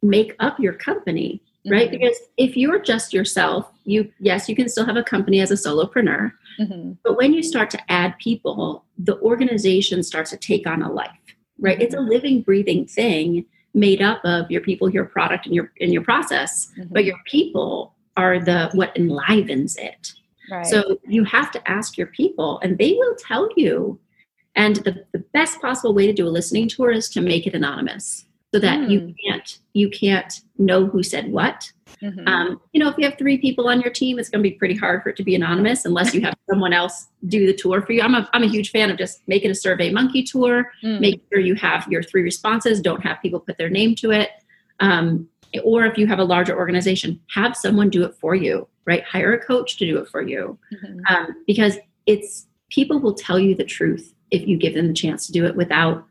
make 0.02 0.36
up 0.40 0.60
your 0.60 0.74
company 0.74 1.42
right 1.68 1.90
mm-hmm. 1.90 2.00
because 2.00 2.18
if 2.38 2.56
you're 2.56 2.80
just 2.80 3.14
yourself 3.14 3.70
you 3.84 4.10
yes 4.20 4.48
you 4.48 4.56
can 4.56 4.70
still 4.70 4.86
have 4.86 4.96
a 4.96 5.04
company 5.04 5.42
as 5.42 5.52
a 5.52 5.56
solopreneur 5.56 6.32
mm-hmm. 6.60 6.92
but 7.04 7.18
when 7.18 7.34
you 7.34 7.44
start 7.44 7.70
to 7.70 7.92
add 7.92 8.18
people 8.18 8.86
the 8.98 9.20
organization 9.20 10.02
starts 10.02 10.30
to 10.30 10.38
take 10.38 10.66
on 10.68 10.82
a 10.82 10.92
life 10.92 11.10
right 11.60 11.76
mm-hmm. 11.76 11.84
it's 11.84 11.94
a 11.94 11.98
mm-hmm. 11.98 12.10
living 12.10 12.42
breathing 12.42 12.86
thing 12.86 13.46
made 13.74 14.02
up 14.02 14.24
of 14.24 14.50
your 14.50 14.62
people 14.62 14.90
your 14.90 15.06
product 15.06 15.46
and 15.46 15.54
your 15.54 15.72
and 15.82 15.92
your 15.92 16.04
process 16.04 16.72
mm-hmm. 16.78 16.94
but 16.94 17.06
your 17.06 17.18
people 17.26 17.96
are 18.16 18.40
the 18.40 18.70
what 18.74 18.96
enlivens 18.96 19.76
it 19.76 20.14
right. 20.50 20.66
so 20.66 20.98
you 21.08 21.24
have 21.24 21.52
to 21.52 21.70
ask 21.70 21.98
your 21.98 22.08
people 22.08 22.60
and 22.64 22.78
they 22.78 22.94
will 22.94 23.16
tell 23.16 23.50
you 23.58 24.00
and 24.56 24.78
the, 24.78 25.06
the 25.14 25.20
best 25.34 25.62
possible 25.62 25.94
way 25.94 26.08
to 26.08 26.14
do 26.14 26.28
a 26.28 26.30
listening 26.30 26.68
tour 26.68 26.90
is 26.92 27.08
to 27.10 27.22
make 27.22 27.46
it 27.46 27.54
anonymous 27.54 28.26
so 28.54 28.60
that 28.60 28.80
mm. 28.80 28.90
you 28.90 29.00
hmm. 29.00 29.12
can't 29.24 29.60
you 29.74 29.90
can't 29.90 30.42
know 30.58 30.86
who 30.86 31.04
said 31.04 31.32
what. 31.32 31.72
Mm-hmm. 32.02 32.28
Um, 32.28 32.62
you 32.72 32.80
know, 32.80 32.90
if 32.90 32.98
you 32.98 33.06
have 33.06 33.18
three 33.18 33.38
people 33.38 33.68
on 33.68 33.82
your 33.82 33.92
team, 33.92 34.20
it's 34.20 34.30
going 34.30 34.44
to 34.44 34.50
be 34.50 34.56
pretty 34.56 34.76
hard 34.76 35.04
for 35.04 35.10
it 35.10 35.18
to 35.18 35.24
be 35.24 35.36
anonymous 35.36 35.86
unless 35.86 36.14
you 36.14 36.22
have 36.22 36.36
someone 36.50 36.74
else 36.74 37.08
do 37.28 37.46
the 37.46 37.54
tour 37.54 37.82
for 37.82 37.92
you. 37.92 38.02
I'm 38.02 38.16
a, 38.16 38.30
I'm 38.34 38.44
a 38.44 38.48
huge 38.48 38.72
fan 38.72 38.90
of 38.90 38.98
just 38.98 39.22
making 39.28 39.52
a 39.52 39.56
survey 39.56 39.92
monkey 39.92 40.24
tour. 40.24 40.72
Mm. 40.84 41.00
Make 41.00 41.22
sure 41.32 41.40
you 41.40 41.56
have 41.56 41.88
your 41.90 42.04
three 42.04 42.22
responses. 42.22 42.82
Don't 42.82 43.02
have 43.02 43.22
people 43.22 43.40
put 43.40 43.58
their 43.58 43.70
name 43.70 43.96
to 43.96 44.12
it. 44.12 44.30
Um, 44.80 45.28
or 45.64 45.86
if 45.86 45.98
you 45.98 46.08
have 46.08 46.20
a 46.20 46.24
larger 46.24 46.58
organization, 46.58 47.20
have 47.34 47.56
someone 47.56 47.90
do 47.90 48.04
it 48.04 48.16
for 48.16 48.36
you. 48.36 48.68
Right? 48.86 49.04
Hire 49.04 49.34
a 49.34 49.40
coach 49.40 49.78
to 49.78 49.86
do 49.86 49.98
it 50.00 50.08
for 50.08 50.22
you, 50.22 50.58
mm-hmm. 50.74 51.14
um, 51.14 51.44
because 51.46 51.78
it's 52.08 52.48
people 52.70 53.00
will 53.00 53.14
tell 53.14 53.38
you 53.38 53.54
the 53.54 53.64
truth 53.64 54.14
if 54.32 54.48
you 54.48 54.58
give 54.58 54.74
them 54.74 54.88
the 54.88 54.94
chance 54.94 55.28
to 55.28 55.32
do 55.32 55.46
it 55.46 55.56
without 55.56 56.06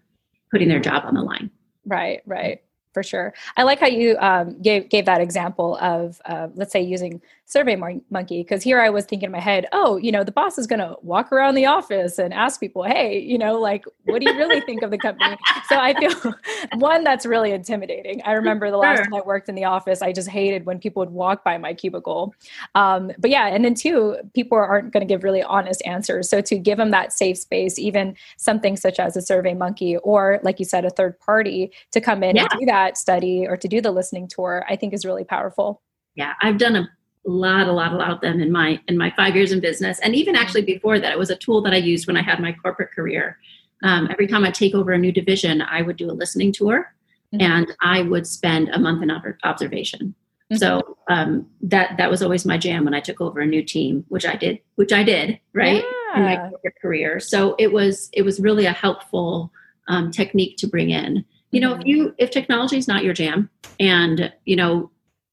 putting 0.50 0.68
their 0.68 0.80
job 0.80 1.04
on 1.04 1.14
the 1.14 1.22
line. 1.22 1.50
Right, 1.88 2.22
right. 2.26 2.62
For 2.94 3.02
sure. 3.02 3.34
I 3.56 3.62
like 3.62 3.80
how 3.80 3.86
you 3.86 4.16
um, 4.18 4.60
gave, 4.60 4.88
gave 4.88 5.04
that 5.06 5.20
example 5.20 5.76
of, 5.76 6.20
uh, 6.24 6.48
let's 6.54 6.72
say, 6.72 6.80
using 6.82 7.20
survey 7.48 7.76
monkey 8.10 8.42
because 8.42 8.62
here 8.62 8.78
i 8.78 8.90
was 8.90 9.06
thinking 9.06 9.28
in 9.28 9.32
my 9.32 9.40
head 9.40 9.66
oh 9.72 9.96
you 9.96 10.12
know 10.12 10.22
the 10.22 10.30
boss 10.30 10.58
is 10.58 10.66
going 10.66 10.78
to 10.78 10.94
walk 11.00 11.32
around 11.32 11.54
the 11.54 11.64
office 11.64 12.18
and 12.18 12.34
ask 12.34 12.60
people 12.60 12.82
hey 12.82 13.18
you 13.18 13.38
know 13.38 13.58
like 13.58 13.86
what 14.04 14.20
do 14.20 14.30
you 14.30 14.36
really 14.36 14.60
think 14.60 14.82
of 14.82 14.90
the 14.90 14.98
company 14.98 15.34
so 15.66 15.76
i 15.76 15.94
feel 15.94 16.34
one 16.74 17.02
that's 17.04 17.24
really 17.24 17.52
intimidating. 17.52 18.20
I 18.24 18.32
remember 18.32 18.70
the 18.70 18.76
last 18.76 18.98
sure. 18.98 19.04
time 19.04 19.14
i 19.14 19.20
worked 19.24 19.48
in 19.48 19.54
the 19.54 19.64
office 19.64 20.02
i 20.02 20.12
just 20.12 20.28
hated 20.28 20.66
when 20.66 20.78
people 20.78 21.00
would 21.00 21.10
walk 21.10 21.42
by 21.42 21.56
my 21.56 21.72
cubicle. 21.72 22.34
Um, 22.74 23.12
but 23.18 23.30
yeah 23.30 23.46
and 23.46 23.64
then 23.64 23.74
two 23.74 24.16
people 24.34 24.58
aren't 24.58 24.92
going 24.92 25.00
to 25.00 25.06
give 25.06 25.24
really 25.24 25.42
honest 25.42 25.82
answers. 25.86 26.28
So 26.28 26.42
to 26.42 26.58
give 26.58 26.76
them 26.76 26.90
that 26.90 27.14
safe 27.14 27.38
space 27.38 27.78
even 27.78 28.14
something 28.36 28.76
such 28.76 28.98
as 28.98 29.16
a 29.16 29.22
survey 29.22 29.54
monkey 29.54 29.96
or 29.98 30.38
like 30.42 30.58
you 30.58 30.66
said 30.66 30.84
a 30.84 30.90
third 30.90 31.18
party 31.18 31.72
to 31.92 32.00
come 32.00 32.22
in 32.22 32.36
yeah. 32.36 32.46
and 32.50 32.60
do 32.60 32.66
that 32.66 32.98
study 32.98 33.46
or 33.46 33.56
to 33.56 33.68
do 33.68 33.80
the 33.80 33.90
listening 33.90 34.28
tour 34.28 34.66
i 34.68 34.76
think 34.76 34.92
is 34.92 35.06
really 35.06 35.24
powerful. 35.24 35.80
Yeah 36.14 36.34
i've 36.42 36.58
done 36.58 36.76
a 36.76 36.88
lot 37.24 37.68
a 37.68 37.72
lot 37.72 37.92
a 37.92 37.96
lot 37.96 38.10
of 38.10 38.20
them 38.20 38.40
in 38.40 38.50
my 38.50 38.80
in 38.88 38.96
my 38.96 39.12
five 39.16 39.34
years 39.34 39.52
in 39.52 39.60
business 39.60 39.98
and 40.00 40.14
even 40.14 40.34
actually 40.34 40.62
before 40.62 40.98
that 40.98 41.12
it 41.12 41.18
was 41.18 41.30
a 41.30 41.36
tool 41.36 41.60
that 41.60 41.72
i 41.72 41.76
used 41.76 42.06
when 42.06 42.16
i 42.16 42.22
had 42.22 42.40
my 42.40 42.52
corporate 42.52 42.90
career 42.92 43.38
um, 43.82 44.08
every 44.10 44.26
time 44.26 44.44
i 44.44 44.50
take 44.50 44.74
over 44.74 44.92
a 44.92 44.98
new 44.98 45.12
division 45.12 45.62
i 45.62 45.82
would 45.82 45.96
do 45.96 46.10
a 46.10 46.12
listening 46.12 46.52
tour 46.52 46.94
mm-hmm. 47.34 47.44
and 47.44 47.72
i 47.80 48.02
would 48.02 48.26
spend 48.26 48.68
a 48.70 48.78
month 48.78 49.02
in 49.02 49.10
observation 49.44 50.14
mm-hmm. 50.50 50.56
so 50.56 50.96
um, 51.08 51.46
that 51.60 51.96
that 51.98 52.10
was 52.10 52.22
always 52.22 52.44
my 52.46 52.56
jam 52.56 52.84
when 52.84 52.94
i 52.94 53.00
took 53.00 53.20
over 53.20 53.40
a 53.40 53.46
new 53.46 53.62
team 53.62 54.04
which 54.08 54.26
i 54.26 54.36
did 54.36 54.58
which 54.76 54.92
i 54.92 55.02
did 55.02 55.38
right 55.52 55.84
yeah. 56.14 56.18
in 56.18 56.22
my 56.24 56.48
corporate 56.48 56.80
career 56.80 57.20
so 57.20 57.54
it 57.58 57.72
was 57.72 58.08
it 58.12 58.22
was 58.22 58.40
really 58.40 58.66
a 58.66 58.72
helpful 58.72 59.52
um, 59.88 60.10
technique 60.10 60.56
to 60.58 60.66
bring 60.66 60.90
in 60.90 61.24
you 61.50 61.60
know 61.60 61.72
if 61.72 61.80
mm-hmm. 61.80 61.88
you 61.88 62.14
if 62.18 62.30
technology 62.30 62.76
is 62.76 62.88
not 62.88 63.04
your 63.04 63.14
jam 63.14 63.50
and 63.80 64.32
you 64.44 64.56
know 64.56 64.90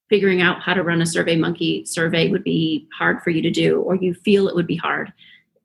figuring 0.09 0.41
out 0.41 0.61
how 0.61 0.73
to 0.73 0.83
run 0.83 1.01
a 1.01 1.05
survey 1.05 1.35
monkey 1.35 1.83
survey 1.85 2.29
would 2.29 2.43
be 2.43 2.87
hard 2.97 3.21
for 3.21 3.29
you 3.31 3.41
to 3.41 3.51
do 3.51 3.81
or 3.81 3.95
you 3.95 4.13
feel 4.13 4.47
it 4.47 4.55
would 4.55 4.67
be 4.67 4.75
hard 4.75 5.11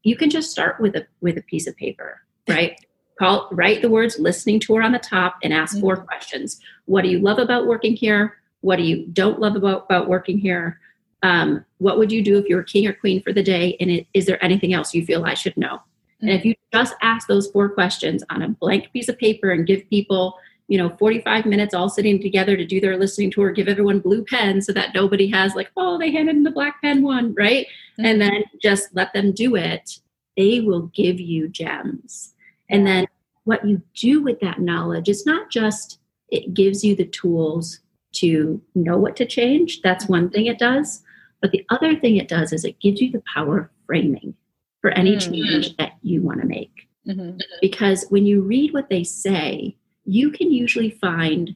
you 0.03 0.17
can 0.17 0.31
just 0.31 0.51
start 0.51 0.81
with 0.81 0.97
a 0.97 1.07
with 1.21 1.37
a 1.37 1.43
piece 1.43 1.67
of 1.67 1.77
paper 1.77 2.23
right? 2.51 2.79
Call 3.19 3.49
write 3.53 3.83
the 3.83 3.91
words 3.91 4.19
listening 4.19 4.61
tour 4.61 4.83
on 4.83 4.93
the 4.93 4.99
top 4.99 5.37
and 5.43 5.53
ask 5.53 5.75
mm-hmm. 5.75 5.83
four 5.83 5.97
questions. 5.99 6.61
What 6.87 7.03
do 7.03 7.09
you 7.09 7.19
love 7.19 7.39
about 7.39 7.67
working 7.67 7.95
here? 7.95 8.37
What 8.63 8.77
do 8.77 8.83
you 8.83 9.07
don't 9.07 9.41
love 9.41 9.57
about, 9.57 9.85
about 9.85 10.09
working 10.09 10.39
here? 10.39 10.81
Um, 11.23 11.65
what 11.79 11.99
would 11.99 12.11
you 12.11 12.23
do 12.23 12.39
if 12.39 12.49
you 12.49 12.57
were 12.57 12.63
king 12.63 12.87
or 12.87 12.95
queen 12.95 13.23
for 13.23 13.33
the 13.33 13.43
day? 13.43 13.77
And 13.79 13.91
it, 13.91 14.07
is 14.15 14.27
there 14.27 14.43
anything 14.43 14.73
else 14.73 14.95
you 14.95 15.05
feel 15.05 15.25
i 15.25 15.35
should 15.35 15.57
know? 15.57 15.77
Mm-hmm. 15.77 16.29
and 16.29 16.39
if 16.39 16.45
you 16.45 16.55
just 16.73 16.95
ask 17.01 17.29
those 17.29 17.51
four 17.51 17.71
questions 17.71 18.23
on 18.31 18.43
a 18.43 18.49
blank 18.49 18.93
piece 18.93 19.09
of 19.09 19.19
paper 19.19 19.53
and 19.53 19.67
give 19.67 19.89
people 19.89 20.37
you 20.71 20.79
know 20.79 20.97
45 20.99 21.47
minutes 21.47 21.75
all 21.75 21.91
sitting 21.91 22.23
together 22.23 22.57
to 22.57 22.65
do 22.65 22.81
their 22.81 22.97
listening 22.97 23.31
tour 23.31 23.51
give 23.51 23.69
everyone 23.69 23.99
blue 23.99 24.25
pens 24.25 24.67
so 24.67 24.73
that 24.73 24.95
nobody 24.95 25.29
has 25.29 25.55
like 25.55 25.71
oh 25.77 25.99
they 25.99 26.11
handed 26.11 26.37
in 26.37 26.45
the 26.45 26.51
black 26.51 26.81
pen 26.81 27.03
one 27.03 27.35
right 27.35 27.67
mm-hmm. 27.67 28.07
and 28.07 28.21
then 28.21 28.45
just 28.63 28.89
let 28.95 29.13
them 29.13 29.33
do 29.33 29.57
it 29.57 29.99
they 30.37 30.61
will 30.61 30.83
give 30.95 31.21
you 31.21 31.49
gems 31.49 32.35
and 32.71 32.87
then 32.87 33.05
what 33.45 33.67
you 33.67 33.83
do 33.95 34.23
with 34.23 34.39
that 34.41 34.61
knowledge 34.61 35.09
is 35.09 35.27
not 35.27 35.51
just 35.51 35.99
it 36.29 36.55
gives 36.55 36.85
you 36.85 36.95
the 36.95 37.07
tools 37.07 37.81
to 38.13 38.63
know 38.77 38.97
what 38.97 39.17
to 39.17 39.27
change 39.27 39.83
that's 39.83 40.07
one 40.07 40.31
thing 40.31 40.47
it 40.47 40.59
does 40.59 41.03
but 41.43 41.51
the 41.51 41.67
other 41.71 41.97
thing 41.97 42.17
it 42.17 42.29
does 42.29 42.53
is 42.53 42.65
it 42.65 42.79
gives 42.81 43.01
you 43.01 43.11
the 43.11 43.23
power 43.35 43.59
of 43.59 43.69
framing 43.87 44.35
for 44.81 44.91
any 44.93 45.17
mm-hmm. 45.17 45.33
change 45.33 45.77
that 45.79 45.95
you 46.03 46.23
want 46.23 46.41
to 46.41 46.47
make 46.47 46.89
mm-hmm. 47.09 47.37
because 47.61 48.07
when 48.09 48.25
you 48.25 48.41
read 48.41 48.73
what 48.73 48.89
they 48.89 49.03
say 49.03 49.77
you 50.11 50.31
can 50.31 50.51
usually 50.51 50.91
find 50.91 51.55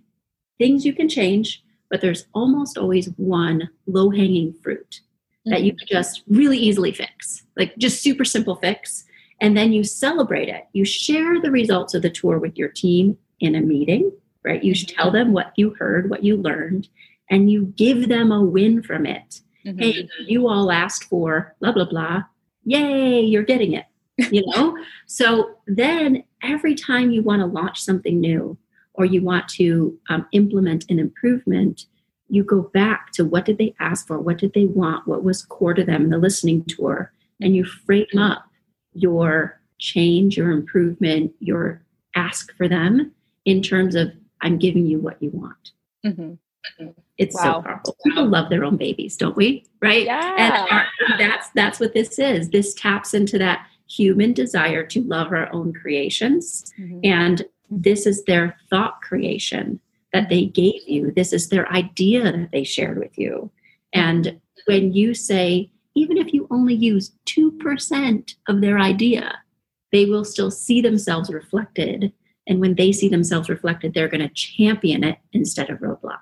things 0.59 0.87
you 0.87 0.93
can 0.93 1.09
change, 1.09 1.63
but 1.91 2.01
there's 2.01 2.27
almost 2.35 2.79
always 2.79 3.09
one 3.17 3.69
low 3.87 4.11
hanging 4.11 4.55
fruit 4.63 5.01
mm-hmm. 5.01 5.51
that 5.51 5.63
you 5.63 5.75
can 5.75 5.89
just 5.89 6.23
really 6.29 6.59
easily 6.59 6.93
fix, 6.93 7.45
like 7.57 7.77
just 7.77 8.01
super 8.01 8.25
simple 8.25 8.55
fix. 8.57 9.05
And 9.41 9.57
then 9.57 9.73
you 9.73 9.83
celebrate 9.83 10.49
it. 10.49 10.67
You 10.73 10.85
share 10.85 11.41
the 11.41 11.51
results 11.51 11.95
of 11.95 12.03
the 12.03 12.11
tour 12.11 12.39
with 12.39 12.57
your 12.57 12.69
team 12.69 13.19
in 13.41 13.57
a 13.57 13.61
meeting, 13.61 14.13
right? 14.45 14.63
You 14.63 14.73
mm-hmm. 14.73 14.95
tell 14.95 15.11
them 15.11 15.33
what 15.33 15.53
you 15.57 15.71
heard, 15.71 16.09
what 16.09 16.23
you 16.23 16.37
learned, 16.37 16.89
and 17.31 17.51
you 17.51 17.67
give 17.77 18.09
them 18.09 18.31
a 18.31 18.41
win 18.41 18.83
from 18.83 19.05
it. 19.05 19.41
Mm-hmm. 19.67 19.79
Hey, 19.79 20.09
you 20.21 20.47
all 20.47 20.71
asked 20.71 21.05
for 21.05 21.57
blah, 21.61 21.73
blah, 21.73 21.87
blah. 21.87 22.23
Yay, 22.65 23.21
you're 23.21 23.43
getting 23.43 23.73
it 23.73 23.87
you 24.31 24.45
know 24.47 24.77
so 25.07 25.57
then 25.67 26.23
every 26.43 26.75
time 26.75 27.11
you 27.11 27.23
want 27.23 27.41
to 27.41 27.47
launch 27.47 27.81
something 27.81 28.21
new 28.21 28.57
or 28.95 29.05
you 29.05 29.23
want 29.23 29.49
to 29.49 29.99
um, 30.09 30.27
implement 30.33 30.85
an 30.89 30.99
improvement 30.99 31.87
you 32.29 32.45
go 32.45 32.63
back 32.75 33.11
to 33.13 33.25
what 33.25 33.45
did 33.45 33.59
they 33.59 33.75
ask 33.81 34.07
for 34.07 34.19
what 34.19 34.39
did 34.39 34.53
they 34.55 34.67
want 34.67 35.07
what 35.07 35.25
was 35.25 35.45
core 35.45 35.75
to 35.75 35.85
them 35.85 36.05
in 36.05 36.11
the 36.11 36.19
listening 36.19 36.65
tour 36.65 37.13
and 37.41 37.57
you 37.57 37.65
frame 37.65 38.07
up 38.19 38.45
your 38.93 39.61
change 39.79 40.37
your 40.37 40.51
improvement 40.51 41.33
your 41.41 41.83
ask 42.15 42.55
for 42.57 42.69
them 42.69 43.13
in 43.45 43.61
terms 43.61 43.95
of 43.95 44.13
i'm 44.43 44.59
giving 44.59 44.87
you 44.87 44.99
what 44.99 45.21
you 45.21 45.31
want 45.31 45.73
mm-hmm. 46.07 46.35
It's 47.17 47.35
wow. 47.37 47.43
so 47.43 47.63
powerful. 47.63 47.97
People 48.05 48.27
love 48.27 48.51
their 48.51 48.65
own 48.65 48.77
babies, 48.77 49.17
don't 49.17 49.37
we? 49.37 49.65
Right? 49.81 50.07
Yeah. 50.07 50.35
And 51.09 51.21
that's 51.21 51.49
that's 51.55 51.79
what 51.79 51.95
this 51.95 52.19
is. 52.19 52.51
This 52.51 52.75
taps 52.75 53.15
into 53.15 53.39
that 53.39 53.67
human 53.89 54.33
desire 54.33 54.85
to 54.87 55.03
love 55.03 55.33
our 55.33 55.53
own 55.53 55.73
creations. 55.73 56.73
Mm-hmm. 56.79 57.01
And 57.05 57.45
this 57.71 58.07
is 58.07 58.25
their 58.25 58.57
thought 58.71 59.01
creation 59.03 59.81
that 60.13 60.29
they 60.29 60.47
gave 60.47 60.87
you. 60.87 61.11
This 61.11 61.33
is 61.33 61.49
their 61.49 61.71
idea 61.73 62.23
that 62.25 62.51
they 62.53 62.65
shared 62.65 62.99
with 62.99 63.19
you. 63.19 63.51
And 63.93 64.41
when 64.67 64.93
you 64.93 65.15
say, 65.15 65.71
even 65.95 66.17
if 66.17 66.33
you 66.33 66.47
only 66.51 66.75
use 66.75 67.13
2% 67.27 68.35
of 68.49 68.61
their 68.61 68.79
idea, 68.79 69.39
they 69.93 70.07
will 70.07 70.25
still 70.25 70.51
see 70.51 70.81
themselves 70.81 71.31
reflected. 71.31 72.13
And 72.47 72.61
when 72.61 72.75
they 72.75 72.93
see 72.93 73.09
themselves 73.09 73.49
reflected, 73.49 73.95
they're 73.95 74.09
going 74.09 74.27
to 74.27 74.35
champion 74.35 75.05
it 75.05 75.19
instead 75.33 75.71
of 75.71 75.79
roadblock. 75.79 76.19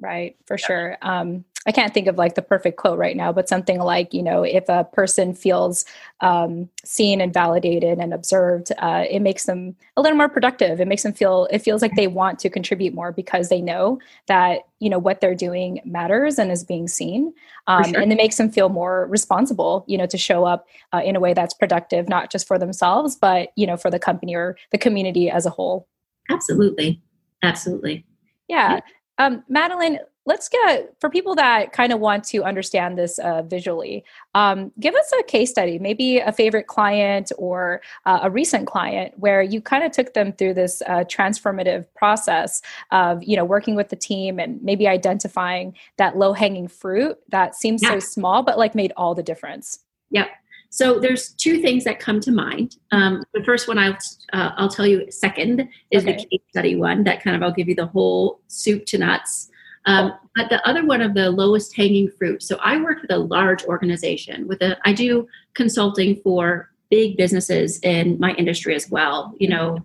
Right, 0.00 0.36
for 0.46 0.58
sure. 0.58 0.98
Um, 1.02 1.44
I 1.66 1.72
can't 1.72 1.94
think 1.94 2.06
of 2.08 2.18
like 2.18 2.34
the 2.34 2.42
perfect 2.42 2.76
quote 2.76 2.98
right 2.98 3.16
now, 3.16 3.32
but 3.32 3.48
something 3.48 3.78
like, 3.78 4.12
you 4.12 4.22
know, 4.22 4.42
if 4.42 4.68
a 4.68 4.84
person 4.84 5.34
feels 5.34 5.86
um, 6.20 6.68
seen 6.84 7.20
and 7.20 7.32
validated 7.32 7.98
and 7.98 8.12
observed, 8.12 8.70
uh, 8.78 9.04
it 9.08 9.20
makes 9.20 9.44
them 9.44 9.74
a 9.96 10.02
little 10.02 10.16
more 10.16 10.28
productive. 10.28 10.80
It 10.80 10.88
makes 10.88 11.02
them 11.02 11.14
feel, 11.14 11.48
it 11.50 11.60
feels 11.60 11.80
like 11.80 11.94
they 11.96 12.06
want 12.06 12.38
to 12.40 12.50
contribute 12.50 12.92
more 12.92 13.12
because 13.12 13.48
they 13.48 13.62
know 13.62 13.98
that, 14.26 14.60
you 14.78 14.90
know, 14.90 14.98
what 14.98 15.22
they're 15.22 15.34
doing 15.34 15.80
matters 15.86 16.38
and 16.38 16.52
is 16.52 16.64
being 16.64 16.86
seen. 16.86 17.32
Um, 17.66 17.84
sure. 17.84 18.00
And 18.00 18.12
it 18.12 18.16
makes 18.16 18.36
them 18.36 18.50
feel 18.50 18.68
more 18.68 19.06
responsible, 19.06 19.84
you 19.88 19.96
know, 19.96 20.06
to 20.06 20.18
show 20.18 20.44
up 20.44 20.66
uh, 20.92 21.00
in 21.02 21.16
a 21.16 21.20
way 21.20 21.32
that's 21.32 21.54
productive, 21.54 22.08
not 22.10 22.30
just 22.30 22.46
for 22.46 22.58
themselves, 22.58 23.16
but, 23.16 23.48
you 23.56 23.66
know, 23.66 23.78
for 23.78 23.90
the 23.90 23.98
company 23.98 24.34
or 24.34 24.58
the 24.70 24.78
community 24.78 25.30
as 25.30 25.46
a 25.46 25.50
whole. 25.50 25.88
Absolutely. 26.30 27.00
Absolutely. 27.42 28.04
Yeah. 28.48 28.80
Um, 29.18 29.44
Madeleine, 29.48 30.00
let's 30.26 30.48
get 30.48 30.94
for 31.00 31.10
people 31.10 31.34
that 31.34 31.72
kind 31.72 31.92
of 31.92 32.00
want 32.00 32.24
to 32.24 32.42
understand 32.44 32.96
this 32.98 33.18
uh, 33.18 33.42
visually 33.42 34.04
um, 34.34 34.72
give 34.80 34.94
us 34.94 35.12
a 35.18 35.22
case 35.24 35.50
study 35.50 35.78
maybe 35.78 36.18
a 36.18 36.32
favorite 36.32 36.66
client 36.66 37.30
or 37.36 37.82
uh, 38.06 38.20
a 38.22 38.30
recent 38.30 38.66
client 38.66 39.12
where 39.18 39.42
you 39.42 39.60
kind 39.60 39.84
of 39.84 39.92
took 39.92 40.14
them 40.14 40.32
through 40.32 40.54
this 40.54 40.82
uh, 40.86 41.04
transformative 41.04 41.84
process 41.94 42.62
of 42.90 43.22
you 43.22 43.36
know 43.36 43.44
working 43.44 43.74
with 43.74 43.88
the 43.88 43.96
team 43.96 44.38
and 44.38 44.62
maybe 44.62 44.88
identifying 44.88 45.74
that 45.98 46.16
low 46.16 46.32
hanging 46.32 46.68
fruit 46.68 47.18
that 47.28 47.54
seems 47.54 47.82
yeah. 47.82 47.90
so 47.90 47.98
small 47.98 48.42
but 48.42 48.58
like 48.58 48.74
made 48.74 48.92
all 48.96 49.14
the 49.14 49.22
difference 49.22 49.80
yep 50.10 50.30
so 50.74 50.98
there's 50.98 51.28
two 51.28 51.62
things 51.62 51.84
that 51.84 52.00
come 52.00 52.18
to 52.18 52.32
mind. 52.32 52.78
Um, 52.90 53.22
the 53.32 53.44
first 53.44 53.68
one 53.68 53.78
I'll 53.78 53.96
uh, 54.32 54.50
I'll 54.56 54.68
tell 54.68 54.88
you 54.88 55.08
second 55.08 55.68
is 55.92 56.02
okay. 56.02 56.16
the 56.16 56.18
case 56.26 56.40
study 56.50 56.74
one 56.74 57.04
that 57.04 57.22
kind 57.22 57.36
of 57.36 57.44
I'll 57.44 57.52
give 57.52 57.68
you 57.68 57.76
the 57.76 57.86
whole 57.86 58.40
soup 58.48 58.84
to 58.86 58.98
nuts. 58.98 59.48
Um, 59.86 60.14
but 60.34 60.50
the 60.50 60.66
other 60.68 60.84
one 60.84 61.00
of 61.00 61.14
the 61.14 61.30
lowest 61.30 61.76
hanging 61.76 62.10
fruit. 62.10 62.42
So 62.42 62.58
I 62.60 62.82
work 62.82 63.02
with 63.02 63.12
a 63.12 63.18
large 63.18 63.62
organization. 63.66 64.48
With 64.48 64.62
a 64.62 64.76
I 64.84 64.92
do 64.94 65.28
consulting 65.54 66.16
for 66.24 66.70
big 66.90 67.16
businesses 67.16 67.78
in 67.84 68.18
my 68.18 68.32
industry 68.32 68.74
as 68.74 68.90
well. 68.90 69.32
You 69.38 69.50
know 69.50 69.78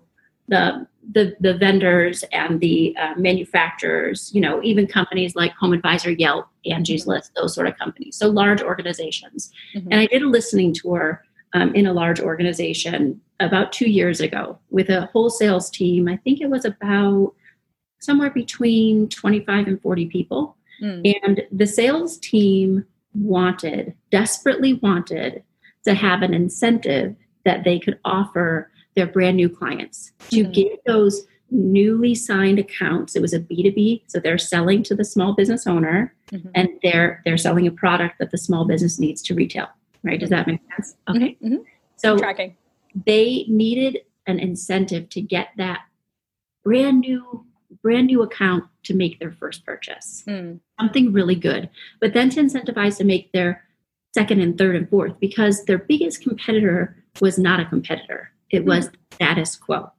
the 0.50 0.88
the 1.12 1.36
the 1.40 1.58
vendors 1.58 2.24
and 2.32 2.60
the 2.60 2.96
uh, 2.98 3.14
manufacturers. 3.18 4.32
You 4.34 4.42
know 4.42 4.62
even 4.64 4.88
companies 4.88 5.36
like 5.36 5.54
Home 5.54 5.74
Advisor, 5.74 6.12
Yelp, 6.12 6.48
Angie's. 6.66 7.08
List, 7.08 7.32
those 7.36 7.56
sort 7.56 7.68
of 7.68 7.78
companies. 7.78 8.18
So 8.18 8.28
large 8.28 8.62
organizations. 8.62 9.52
Mm-hmm. 9.76 9.92
And 9.92 10.02
I 10.02 10.06
did 10.08 10.22
a 10.22 10.28
listening 10.28 10.74
tour 10.74 11.24
um, 11.54 11.74
in 11.74 11.88
a 11.88 11.94
large 11.94 12.20
organization 12.20 13.22
about 13.40 13.72
two 13.72 13.90
years 13.90 14.20
ago 14.20 14.60
with 14.70 14.90
a 14.90 15.06
whole 15.14 15.30
sales 15.30 15.70
team. 15.70 16.08
I 16.08 16.18
think 16.18 16.42
it 16.42 16.50
was 16.50 16.66
about 16.66 17.34
somewhere 18.00 18.30
between 18.30 19.10
25 19.10 19.68
and 19.68 19.82
40 19.82 20.06
people. 20.08 20.58
Mm. 20.82 21.16
And 21.24 21.42
the 21.52 21.68
sales 21.68 22.18
team 22.18 22.86
wanted, 23.14 23.94
desperately 24.12 24.74
wanted, 24.76 25.44
to 25.86 25.94
have 25.94 26.22
an 26.22 26.34
incentive 26.34 27.16
that 27.46 27.64
they 27.64 27.80
could 27.80 28.00
offer 28.04 28.70
their 29.00 29.08
brand 29.08 29.38
new 29.38 29.48
clients 29.48 30.12
to 30.30 30.44
mm. 30.44 30.54
give 30.54 30.78
those 30.86 31.26
newly 31.52 32.14
signed 32.14 32.60
accounts. 32.60 33.16
It 33.16 33.22
was 33.22 33.34
a 33.34 33.40
B2B, 33.40 34.04
so 34.08 34.20
they're 34.20 34.38
selling 34.38 34.84
to 34.84 34.94
the 34.94 35.06
small 35.06 35.34
business 35.34 35.66
owner 35.66 36.14
mm-hmm. 36.32 36.50
and 36.54 36.68
they're 36.84 37.22
they're 37.24 37.38
selling 37.38 37.66
a 37.66 37.72
product 37.72 38.20
that 38.20 38.32
the 38.32 38.38
small 38.38 38.66
business 38.66 39.00
needs 39.00 39.22
to 39.24 39.34
retail. 39.34 39.68
Right? 40.04 40.20
Does 40.20 40.30
that 40.32 40.48
make 40.48 40.60
sense? 40.76 40.96
Mm-hmm. 41.08 41.18
Okay. 41.18 41.38
Mm-hmm. 41.42 41.64
So 41.96 42.18
tracking. 42.18 42.58
they 43.06 43.46
needed 43.48 44.00
an 44.28 44.38
incentive 44.38 45.08
to 45.10 45.22
get 45.22 45.50
that 45.56 45.80
brand 46.66 47.00
new 47.00 47.46
brand 47.82 48.08
new 48.08 48.22
account 48.22 48.66
to 48.84 48.94
make 48.94 49.20
their 49.20 49.32
first 49.32 49.66
purchase. 49.66 50.24
Mm. 50.28 50.60
Something 50.78 51.14
really 51.14 51.36
good. 51.36 51.70
But 52.02 52.14
then 52.14 52.30
to 52.32 52.42
incentivize 52.42 52.98
to 52.98 53.06
make 53.06 53.32
their 53.32 53.64
second 54.14 54.42
and 54.42 54.58
third 54.58 54.76
and 54.76 54.90
fourth 54.90 55.18
because 55.22 55.64
their 55.64 55.78
biggest 55.78 56.22
competitor 56.22 56.98
was 57.22 57.40
not 57.40 57.62
a 57.62 57.66
competitor. 57.66 58.32
It 58.52 58.66
was 58.66 58.90
mm. 58.90 58.96
status 59.14 59.56
quo. 59.56 59.92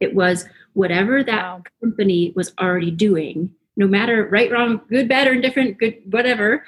It 0.00 0.14
was 0.14 0.46
whatever 0.74 1.22
that 1.24 1.42
wow. 1.42 1.62
company 1.82 2.32
was 2.36 2.52
already 2.60 2.90
doing, 2.90 3.50
no 3.76 3.86
matter 3.86 4.28
right, 4.30 4.50
wrong, 4.50 4.80
good, 4.88 5.08
bad, 5.08 5.28
or 5.28 5.32
indifferent, 5.32 5.78
good, 5.78 5.96
whatever. 6.10 6.64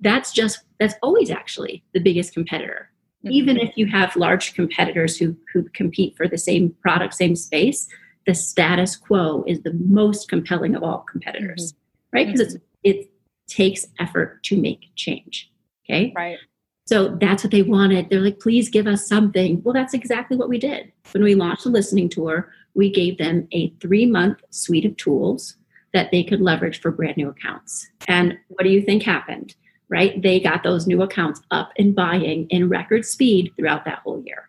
That's 0.00 0.32
just 0.32 0.60
that's 0.80 0.94
always 1.02 1.30
actually 1.30 1.84
the 1.94 2.00
biggest 2.00 2.34
competitor. 2.34 2.90
Mm-hmm. 3.24 3.32
Even 3.32 3.56
if 3.58 3.76
you 3.76 3.86
have 3.86 4.16
large 4.16 4.54
competitors 4.54 5.16
who 5.16 5.36
who 5.52 5.68
compete 5.74 6.16
for 6.16 6.26
the 6.26 6.38
same 6.38 6.74
product, 6.80 7.14
same 7.14 7.36
space, 7.36 7.86
the 8.26 8.34
status 8.34 8.96
quo 8.96 9.44
is 9.46 9.62
the 9.62 9.74
most 9.74 10.28
compelling 10.28 10.74
of 10.74 10.82
all 10.82 10.98
competitors, 11.10 11.72
mm-hmm. 11.72 12.16
right? 12.16 12.26
Because 12.26 12.56
mm-hmm. 12.56 12.64
it 12.82 13.10
takes 13.48 13.86
effort 14.00 14.42
to 14.44 14.60
make 14.60 14.86
change. 14.96 15.50
Okay. 15.84 16.12
Right. 16.14 16.38
So 16.86 17.16
that's 17.20 17.44
what 17.44 17.52
they 17.52 17.62
wanted. 17.62 18.10
They're 18.10 18.20
like, 18.20 18.40
please 18.40 18.68
give 18.68 18.86
us 18.86 19.06
something. 19.06 19.62
Well, 19.62 19.72
that's 19.72 19.94
exactly 19.94 20.36
what 20.36 20.48
we 20.48 20.58
did. 20.58 20.92
When 21.12 21.22
we 21.22 21.34
launched 21.34 21.64
the 21.64 21.70
listening 21.70 22.08
tour, 22.08 22.50
we 22.74 22.90
gave 22.90 23.18
them 23.18 23.46
a 23.52 23.70
three 23.80 24.06
month 24.06 24.40
suite 24.50 24.84
of 24.84 24.96
tools 24.96 25.56
that 25.92 26.10
they 26.10 26.24
could 26.24 26.40
leverage 26.40 26.80
for 26.80 26.90
brand 26.90 27.16
new 27.16 27.28
accounts. 27.28 27.86
And 28.08 28.36
what 28.48 28.64
do 28.64 28.70
you 28.70 28.82
think 28.82 29.02
happened? 29.02 29.54
Right? 29.88 30.20
They 30.20 30.40
got 30.40 30.62
those 30.62 30.86
new 30.86 31.02
accounts 31.02 31.40
up 31.50 31.70
and 31.76 31.94
buying 31.94 32.46
in 32.48 32.68
record 32.68 33.04
speed 33.04 33.52
throughout 33.56 33.84
that 33.84 33.98
whole 33.98 34.22
year. 34.24 34.48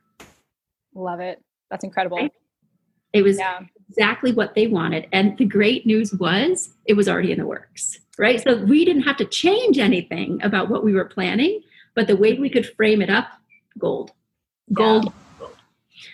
Love 0.96 1.20
it. 1.20 1.42
That's 1.70 1.84
incredible. 1.84 2.18
Right? 2.18 2.32
It 3.14 3.24
was 3.24 3.38
yeah. 3.38 3.60
exactly 3.90 4.32
what 4.32 4.56
they 4.56 4.68
wanted. 4.68 5.08
And 5.12 5.38
the 5.38 5.46
great 5.46 5.86
news 5.86 6.14
was 6.14 6.74
it 6.86 6.94
was 6.94 7.08
already 7.08 7.32
in 7.32 7.40
the 7.40 7.46
works, 7.46 8.00
right? 8.18 8.42
So 8.42 8.56
we 8.56 8.84
didn't 8.86 9.04
have 9.04 9.18
to 9.18 9.26
change 9.26 9.78
anything 9.78 10.40
about 10.42 10.70
what 10.70 10.84
we 10.84 10.94
were 10.94 11.06
planning, 11.06 11.62
but 11.96 12.08
the 12.08 12.16
way 12.16 12.34
we 12.34 12.50
could 12.50 12.66
frame 12.76 13.02
it 13.02 13.10
up, 13.10 13.28
gold. 13.78 14.12
Gold. 14.72 15.06
Yeah. 15.06 15.12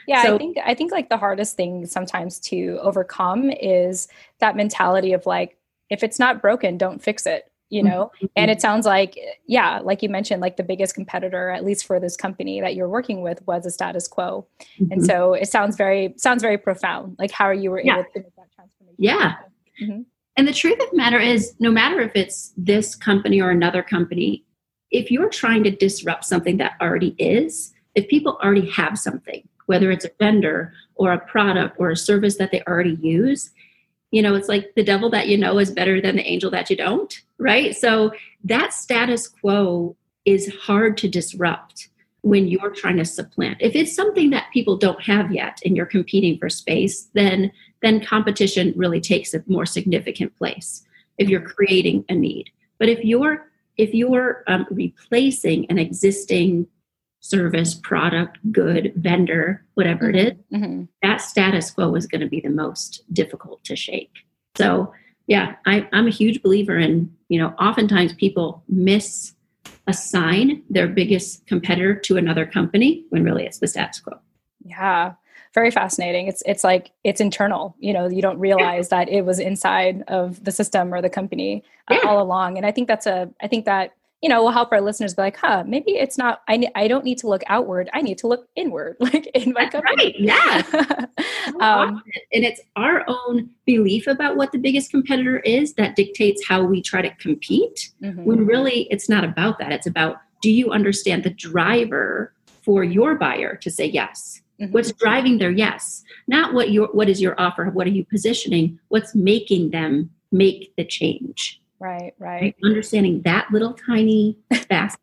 Yeah, 0.08 0.24
so, 0.24 0.36
I 0.36 0.38
think 0.38 0.58
I 0.66 0.74
think 0.74 0.92
like 0.92 1.10
the 1.10 1.18
hardest 1.18 1.56
thing 1.56 1.86
sometimes 1.86 2.40
to 2.42 2.80
overcome 2.82 3.50
is 3.50 4.08
that 4.40 4.56
mentality 4.56 5.14
of 5.14 5.26
like 5.26 5.58
if 5.90 6.04
it's 6.04 6.20
not 6.20 6.42
broken, 6.42 6.78
don't 6.78 7.02
fix 7.02 7.26
it 7.26 7.50
you 7.70 7.84
know 7.84 8.12
mm-hmm. 8.16 8.26
and 8.36 8.52
it 8.52 8.60
sounds 8.60 8.86
like 8.86 9.18
yeah 9.46 9.80
like 9.80 10.02
you 10.02 10.10
mentioned 10.10 10.42
like 10.42 10.58
the 10.58 10.64
biggest 10.64 10.96
competitor 10.96 11.50
at 11.50 11.64
least 11.64 11.86
for 11.86 12.00
this 12.00 12.18
company 12.18 12.60
that 12.60 12.76
you're 12.76 12.90
working 12.90 13.22
with 13.22 13.46
was 13.48 13.66
a 13.66 13.72
status 13.72 14.08
quo 14.08 14.46
mm-hmm. 14.80 14.92
and 14.92 15.06
so 15.06 15.34
it 15.34 15.48
sounds 15.48 15.76
very 15.76 16.14
sounds 16.18 16.42
very 16.42 16.58
profound 16.58 17.16
like 17.20 17.32
how 17.32 17.50
you 17.50 17.72
were 17.72 17.82
yeah. 17.82 18.00
able 18.00 18.04
to 18.14 18.20
make 18.20 18.36
that 18.36 18.52
transformation 18.56 18.96
yeah 18.98 19.36
mm-hmm. 19.82 20.02
and 20.36 20.48
the 20.48 20.54
truth 20.54 20.80
of 20.82 20.90
the 20.90 20.98
matter 20.98 21.20
is 21.20 21.54
no 21.60 21.72
matter 21.72 22.02
if 22.02 22.12
it's 22.16 22.54
this 22.58 22.96
company 22.96 23.40
or 23.40 23.52
another 23.52 23.84
company 23.84 24.44
if 24.92 25.12
you're 25.12 25.30
trying 25.30 25.64
to 25.64 25.72
disrupt 25.72 26.26
something 26.26 26.58
that 26.58 26.74
already 26.82 27.16
is 27.18 27.74
if 27.96 28.08
people 28.08 28.40
already 28.44 28.70
have 28.70 28.98
something 28.98 29.48
whether 29.66 29.92
it's 29.92 30.06
a 30.06 30.12
vendor 30.20 30.74
or 30.96 31.14
a 31.14 31.20
product 31.20 31.76
or 31.80 31.92
a 31.92 31.98
service 31.98 32.38
that 32.38 32.52
they 32.52 32.62
already 32.64 32.98
use 33.02 33.52
you 34.12 34.22
know 34.22 34.36
it's 34.36 34.50
like 34.50 34.74
the 34.76 34.84
devil 34.84 35.10
that 35.10 35.28
you 35.28 35.38
know 35.38 35.60
is 35.60 35.72
better 35.72 36.02
than 36.02 36.16
the 36.16 36.26
angel 36.26 36.50
that 36.50 36.70
you 36.70 36.76
don't 36.76 37.22
right? 37.40 37.76
So 37.76 38.12
that 38.44 38.74
status 38.74 39.28
quo 39.28 39.96
is 40.26 40.54
hard 40.62 40.98
to 40.98 41.08
disrupt 41.08 41.90
when 42.22 42.50
you're 42.50 42.72
trying 42.72 42.98
to 42.98 43.06
supplant. 43.06 43.58
If 43.62 43.76
it's 43.76 43.96
something 43.96 44.30
that 44.32 44.52
people 44.52 44.76
don't 44.76 45.02
have 45.02 45.32
yet 45.32 45.60
and 45.64 45.76
you're 45.76 45.86
competing 45.86 46.38
for 46.38 46.50
space 46.50 47.10
then 47.14 47.52
then 47.82 48.04
competition 48.04 48.74
really 48.76 49.00
takes 49.00 49.34
a 49.34 49.42
more 49.48 49.66
significant 49.66 50.36
place 50.38 50.84
if 51.18 51.30
you're 51.30 51.40
creating 51.42 52.04
a 52.10 52.14
need. 52.14 52.50
But 52.78 52.90
if 52.90 53.04
you're 53.06 53.49
if 53.80 53.94
you're 53.94 54.44
um, 54.48 54.68
replacing 54.70 55.66
an 55.72 55.80
existing 55.80 56.68
service, 57.22 57.74
product, 57.74 58.38
good, 58.52 58.94
vendor, 58.96 59.66
whatever 59.74 60.10
it 60.10 60.16
is, 60.16 60.34
mm-hmm. 60.54 60.64
mm-hmm. 60.64 60.84
that 61.02 61.22
status 61.22 61.72
quo 61.72 61.96
is 61.96 62.06
going 62.06 62.22
to 62.22 62.28
be 62.28 62.42
the 62.42 62.50
most 62.50 63.04
difficult 63.12 63.64
to 63.64 63.76
shake. 63.76 64.12
So, 64.56 64.94
yeah, 65.28 65.56
I, 65.66 65.88
I'm 65.94 66.08
a 66.08 66.12
huge 66.12 66.42
believer 66.42 66.78
in, 66.78 67.16
you 67.30 67.40
know, 67.40 67.54
oftentimes 67.60 68.14
people 68.14 68.64
miss 68.68 69.34
assign 69.88 70.62
their 70.70 70.88
biggest 70.88 71.46
competitor 71.48 71.96
to 71.96 72.18
another 72.18 72.46
company 72.46 73.06
when 73.10 73.24
really 73.24 73.46
it's 73.46 73.60
the 73.60 73.68
status 73.68 74.00
quo. 74.00 74.20
Yeah 74.64 75.14
very 75.54 75.72
fascinating 75.72 76.28
it's 76.28 76.44
it's 76.46 76.64
like 76.64 76.92
it's 77.04 77.20
internal 77.20 77.76
you 77.80 77.92
know 77.92 78.08
you 78.08 78.22
don't 78.22 78.40
realize 78.40 78.90
that 78.90 79.10
it 79.10 79.26
was 79.26 79.40
inside 79.40 80.04
of 80.08 80.44
the 80.44 80.52
system 80.52 80.94
or 80.94 81.02
the 81.02 81.10
company 81.10 81.64
uh, 81.90 81.96
yeah. 81.96 82.08
all 82.08 82.22
along 82.22 82.58
and 82.58 82.66
i 82.66 82.72
think 82.72 82.88
that's 82.88 83.08
a 83.08 83.30
i 83.42 83.48
think 83.48 83.66
that 83.66 83.94
you 84.22 84.28
know, 84.28 84.44
will 84.44 84.52
help 84.52 84.72
our 84.74 84.82
listeners 84.82 85.14
be 85.14 85.22
like, 85.22 85.38
huh, 85.38 85.64
maybe 85.66 85.92
it's 85.92 86.18
not, 86.18 86.42
I, 86.50 86.68
I 86.76 86.90
don't 86.90 87.06
need 87.06 87.18
to 87.20 87.28
look 87.28 87.42
outward. 87.48 87.90
I 87.94 88.02
need 88.02 88.18
to 88.20 88.28
look 88.28 88.48
inward, 88.56 88.98
like 89.00 89.28
in 89.28 89.54
my 89.54 89.70
That's 89.72 89.76
company. 89.76 90.16
Right. 90.20 90.20
Yeah. 90.20 91.06
um, 91.62 92.04
and 92.34 92.44
it's 92.44 92.60
our 92.76 93.06
own 93.08 93.50
belief 93.66 94.08
about 94.08 94.36
what 94.36 94.52
the 94.52 94.58
biggest 94.58 94.92
competitor 94.92 95.40
is 95.40 95.74
that 95.76 95.96
dictates 95.96 96.46
how 96.46 96.64
we 96.64 96.82
try 96.82 97.02
to 97.02 97.10
compete 97.16 97.92
mm-hmm. 98.04 98.26
when 98.26 98.46
really 98.46 98.88
it's 98.92 99.08
not 99.08 99.24
about 99.24 99.58
that. 99.60 99.72
It's 99.72 99.88
about, 99.88 100.18
do 100.42 100.52
you 100.52 100.72
understand 100.72 101.24
the 101.24 101.30
driver 101.30 102.34
for 102.62 102.84
your 102.84 103.16
buyer 103.16 103.56
to 103.56 103.72
say 103.72 103.86
yes? 103.86 104.42
Mm-hmm. 104.60 104.74
What's 104.74 104.92
driving 104.94 105.38
their 105.38 105.52
yes? 105.52 106.04
Not 106.28 106.54
what 106.54 106.72
your, 106.72 106.88
what 106.88 107.10
is 107.10 107.22
your 107.22 107.40
offer? 107.40 107.66
What 107.70 107.88
are 107.88 107.92
you 107.92 108.06
positioning? 108.06 108.80
What's 108.90 109.16
making 109.16 109.72
them 109.72 110.10
make 110.32 110.74
the 110.76 110.86
change? 110.86 111.62
Right, 111.80 112.14
right. 112.20 112.56
Understanding 112.64 113.22
that 113.22 113.50
little 113.52 113.74
tiny 113.74 114.38
facet 114.70 115.00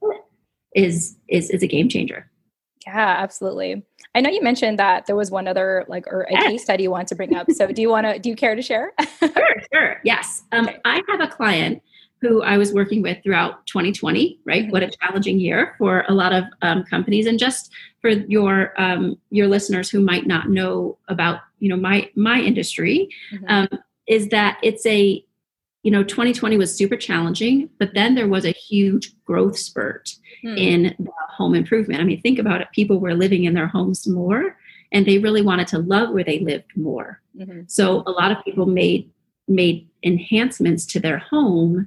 is 0.75 1.17
is 1.29 1.49
is 1.51 1.63
a 1.63 1.67
game 1.67 1.89
changer. 1.89 2.31
Yeah, 2.87 3.17
absolutely. 3.19 3.83
I 4.15 4.21
know 4.21 4.31
you 4.31 4.43
mentioned 4.43 4.79
that 4.79 5.07
there 5.07 5.17
was 5.17 5.31
one 5.31 5.49
other 5.49 5.85
like 5.89 6.07
or 6.07 6.23
a 6.23 6.33
yes. 6.33 6.45
case 6.45 6.63
study 6.63 6.85
you 6.85 6.91
want 6.91 7.09
to 7.09 7.17
bring 7.17 7.35
up. 7.35 7.51
So 7.51 7.73
do 7.73 7.83
you 7.83 7.89
want 7.89 8.07
to 8.07 8.19
do 8.19 8.29
you 8.29 8.37
care 8.37 8.55
to 8.55 8.63
share? 8.63 8.93
sure, 9.19 9.63
sure. 9.73 10.01
Yes. 10.05 10.45
Um, 10.53 10.69
okay. 10.69 10.79
I 10.85 11.03
have 11.09 11.21
a 11.21 11.27
client 11.27 11.83
who 12.21 12.43
I 12.43 12.57
was 12.57 12.73
working 12.73 13.03
with 13.03 13.23
throughout 13.23 13.67
2020. 13.67 14.41
Right, 14.45 14.63
mm-hmm. 14.63 14.73
what 14.73 14.83
a 14.83 14.91
challenging 14.91 15.39
year 15.39 15.75
for 15.79 16.05
a 16.09 16.15
lot 16.15 16.33
of 16.33 16.45
um, 16.63 16.85
companies, 16.85 17.27
and 17.27 17.39
just 17.39 17.73
for 18.01 18.11
your 18.11 18.73
um, 18.81 19.19
your 19.31 19.49
listeners 19.49 19.91
who 19.91 20.01
might 20.01 20.27
not 20.27 20.49
know 20.49 20.99
about 21.09 21.41
you 21.59 21.69
know 21.69 21.77
my 21.77 22.11
my 22.15 22.41
industry, 22.41 23.09
mm-hmm. 23.33 23.45
Um, 23.49 23.69
is 24.07 24.29
that 24.29 24.59
it's 24.63 24.87
a 24.87 25.25
you 25.87 25.93
know 25.93 26.03
2020 26.03 26.57
was 26.57 26.75
super 26.75 26.97
challenging 26.97 27.71
but 27.79 27.95
then 27.95 28.17
there 28.17 28.27
was 28.27 28.45
a 28.45 28.51
huge 28.51 29.13
growth 29.25 29.57
spurt 29.57 30.17
hmm. 30.43 30.57
in 30.57 31.09
home 31.31 31.55
improvement 31.55 32.01
i 32.01 32.05
mean 32.05 32.21
think 32.21 32.41
about 32.41 32.61
it 32.61 32.67
people 32.73 32.99
were 32.99 33.15
living 33.15 33.45
in 33.45 33.55
their 33.55 33.69
homes 33.69 34.05
more 34.05 34.59
and 34.91 35.07
they 35.07 35.19
really 35.19 35.43
wanted 35.43 35.69
to 35.69 35.79
love 35.79 36.11
where 36.11 36.25
they 36.25 36.41
lived 36.41 36.77
more 36.77 37.21
mm-hmm. 37.39 37.61
so 37.69 38.03
a 38.07 38.11
lot 38.11 38.33
of 38.33 38.45
people 38.45 38.67
made 38.67 39.09
made 39.47 39.89
enhancements 40.03 40.85
to 40.85 40.99
their 40.99 41.19
home 41.19 41.87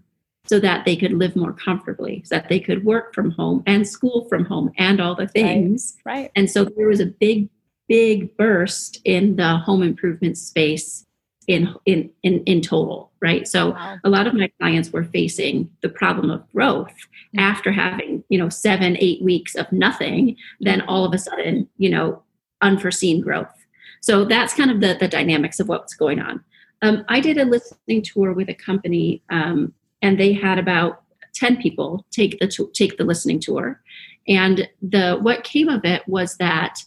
so 0.50 0.60
that 0.60 0.84
they 0.84 0.96
could 0.96 1.14
live 1.14 1.36
more 1.36 1.54
comfortably 1.54 2.24
so 2.26 2.34
that 2.34 2.50
they 2.50 2.60
could 2.60 2.84
work 2.84 3.14
from 3.14 3.30
home 3.30 3.62
and 3.68 3.88
school 3.88 4.26
from 4.28 4.44
home 4.46 4.72
and 4.80 5.00
all 5.00 5.14
the 5.14 5.28
things 5.28 5.96
right, 6.06 6.14
right. 6.22 6.32
and 6.36 6.50
so 6.50 6.66
there 6.66 6.88
was 6.88 7.00
a 7.00 7.06
big 7.06 7.48
big 7.88 8.36
burst 8.36 9.00
in 9.06 9.36
the 9.36 9.58
home 9.58 9.84
improvement 9.84 10.40
space 10.40 11.06
in 11.46 11.76
in 11.86 12.10
in, 12.24 12.44
in 12.46 12.62
total 12.62 13.12
right 13.20 13.48
so 13.48 13.70
wow. 13.74 13.98
a 14.04 14.10
lot 14.10 14.26
of 14.26 14.34
my 14.34 14.52
clients 14.60 14.90
were 14.90 15.04
facing 15.04 15.70
the 15.82 15.90
problem 15.90 16.32
of 16.32 16.52
growth 16.52 16.88
mm-hmm. 16.88 17.40
after 17.40 17.72
having 17.72 18.24
you 18.30 18.40
know 18.40 18.50
seven 18.50 18.98
eight 19.00 19.22
weeks 19.22 19.54
of 19.54 19.72
nothing 19.72 20.36
then 20.60 20.82
all 20.82 21.06
of 21.06 21.14
a 21.14 21.20
sudden 21.20 21.70
you 21.78 21.92
know 21.92 22.24
unforeseen 22.62 23.22
growth 23.22 23.54
so 24.02 24.26
that's 24.26 24.56
kind 24.56 24.72
of 24.72 24.82
the 24.82 24.98
the 25.00 25.08
dynamics 25.08 25.60
of 25.60 25.68
what's 25.68 25.94
going 25.94 26.20
on 26.20 26.44
um, 26.82 27.06
i 27.08 27.20
did 27.20 27.38
a 27.38 27.46
listening 27.46 28.02
tour 28.02 28.34
with 28.34 28.50
a 28.50 28.56
company 28.56 29.22
um, 29.30 29.72
and 30.02 30.20
they 30.20 30.34
had 30.34 30.58
about 30.58 31.04
10 31.36 31.62
people 31.62 32.06
take 32.12 32.40
the 32.40 32.70
take 32.74 32.98
the 32.98 33.04
listening 33.04 33.40
tour 33.40 33.82
and 34.28 34.68
the 34.82 35.18
what 35.22 35.44
came 35.44 35.70
of 35.70 35.86
it 35.86 36.08
was 36.08 36.38
that 36.38 36.84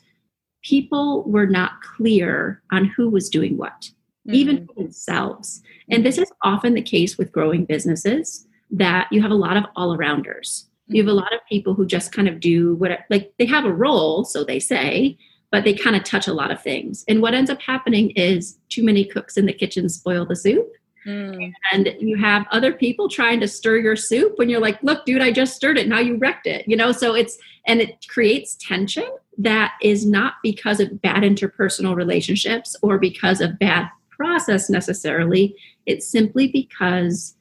people 0.62 1.24
were 1.24 1.46
not 1.46 1.82
clear 1.82 2.62
on 2.70 2.84
who 2.84 3.10
was 3.10 3.28
doing 3.28 3.56
what 3.56 3.90
mm-hmm. 4.26 4.34
even 4.34 4.68
themselves. 4.76 5.62
And 5.90 6.06
this 6.06 6.18
is 6.18 6.32
often 6.42 6.74
the 6.74 6.82
case 6.82 7.18
with 7.18 7.32
growing 7.32 7.64
businesses 7.64 8.46
that 8.70 9.08
you 9.10 9.20
have 9.20 9.30
a 9.30 9.36
lot 9.36 9.56
of 9.56 9.64
all 9.76 9.96
arounders. 9.96 10.64
You 10.86 11.02
have 11.02 11.10
a 11.10 11.14
lot 11.14 11.34
of 11.34 11.40
people 11.48 11.74
who 11.74 11.86
just 11.86 12.12
kind 12.12 12.28
of 12.28 12.40
do 12.40 12.74
what, 12.76 12.90
like 13.10 13.32
they 13.38 13.46
have 13.46 13.64
a 13.64 13.72
role, 13.72 14.24
so 14.24 14.44
they 14.44 14.58
say, 14.58 15.16
but 15.50 15.64
they 15.64 15.74
kind 15.74 15.96
of 15.96 16.04
touch 16.04 16.26
a 16.26 16.32
lot 16.32 16.50
of 16.50 16.62
things. 16.62 17.04
And 17.08 17.20
what 17.20 17.34
ends 17.34 17.50
up 17.50 17.60
happening 17.60 18.10
is 18.10 18.58
too 18.68 18.82
many 18.82 19.04
cooks 19.04 19.36
in 19.36 19.46
the 19.46 19.52
kitchen 19.52 19.88
spoil 19.88 20.24
the 20.24 20.36
soup. 20.36 20.70
Mm. 21.06 21.52
And 21.72 21.94
you 21.98 22.16
have 22.16 22.46
other 22.50 22.72
people 22.72 23.08
trying 23.08 23.40
to 23.40 23.48
stir 23.48 23.78
your 23.78 23.96
soup 23.96 24.38
when 24.38 24.48
you're 24.48 24.60
like, 24.60 24.82
look, 24.82 25.04
dude, 25.04 25.22
I 25.22 25.32
just 25.32 25.56
stirred 25.56 25.78
it. 25.78 25.88
Now 25.88 25.98
you 25.98 26.16
wrecked 26.16 26.46
it. 26.46 26.66
You 26.68 26.76
know, 26.76 26.92
so 26.92 27.14
it's, 27.14 27.38
and 27.66 27.80
it 27.80 28.06
creates 28.08 28.56
tension 28.56 29.08
that 29.38 29.74
is 29.82 30.06
not 30.06 30.34
because 30.42 30.80
of 30.80 31.00
bad 31.00 31.22
interpersonal 31.22 31.96
relationships 31.96 32.76
or 32.82 32.98
because 32.98 33.40
of 33.40 33.58
bad 33.58 33.88
process 34.10 34.68
necessarily. 34.70 35.56
It's 35.86 36.06
simply 36.06 36.48
because 36.48 37.34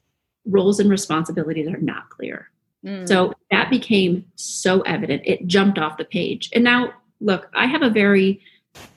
roles 0.46 0.80
and 0.80 0.90
responsibilities 0.90 1.68
are 1.68 1.80
not 1.80 2.10
clear. 2.10 2.50
Mm. 2.84 3.06
So 3.06 3.32
that 3.50 3.70
became 3.70 4.24
so 4.34 4.80
evident. 4.82 5.22
It 5.24 5.46
jumped 5.46 5.78
off 5.78 5.98
the 5.98 6.04
page. 6.04 6.50
And 6.52 6.64
now, 6.64 6.92
look, 7.20 7.48
I 7.54 7.66
have 7.66 7.82
a 7.82 7.90
very 7.90 8.40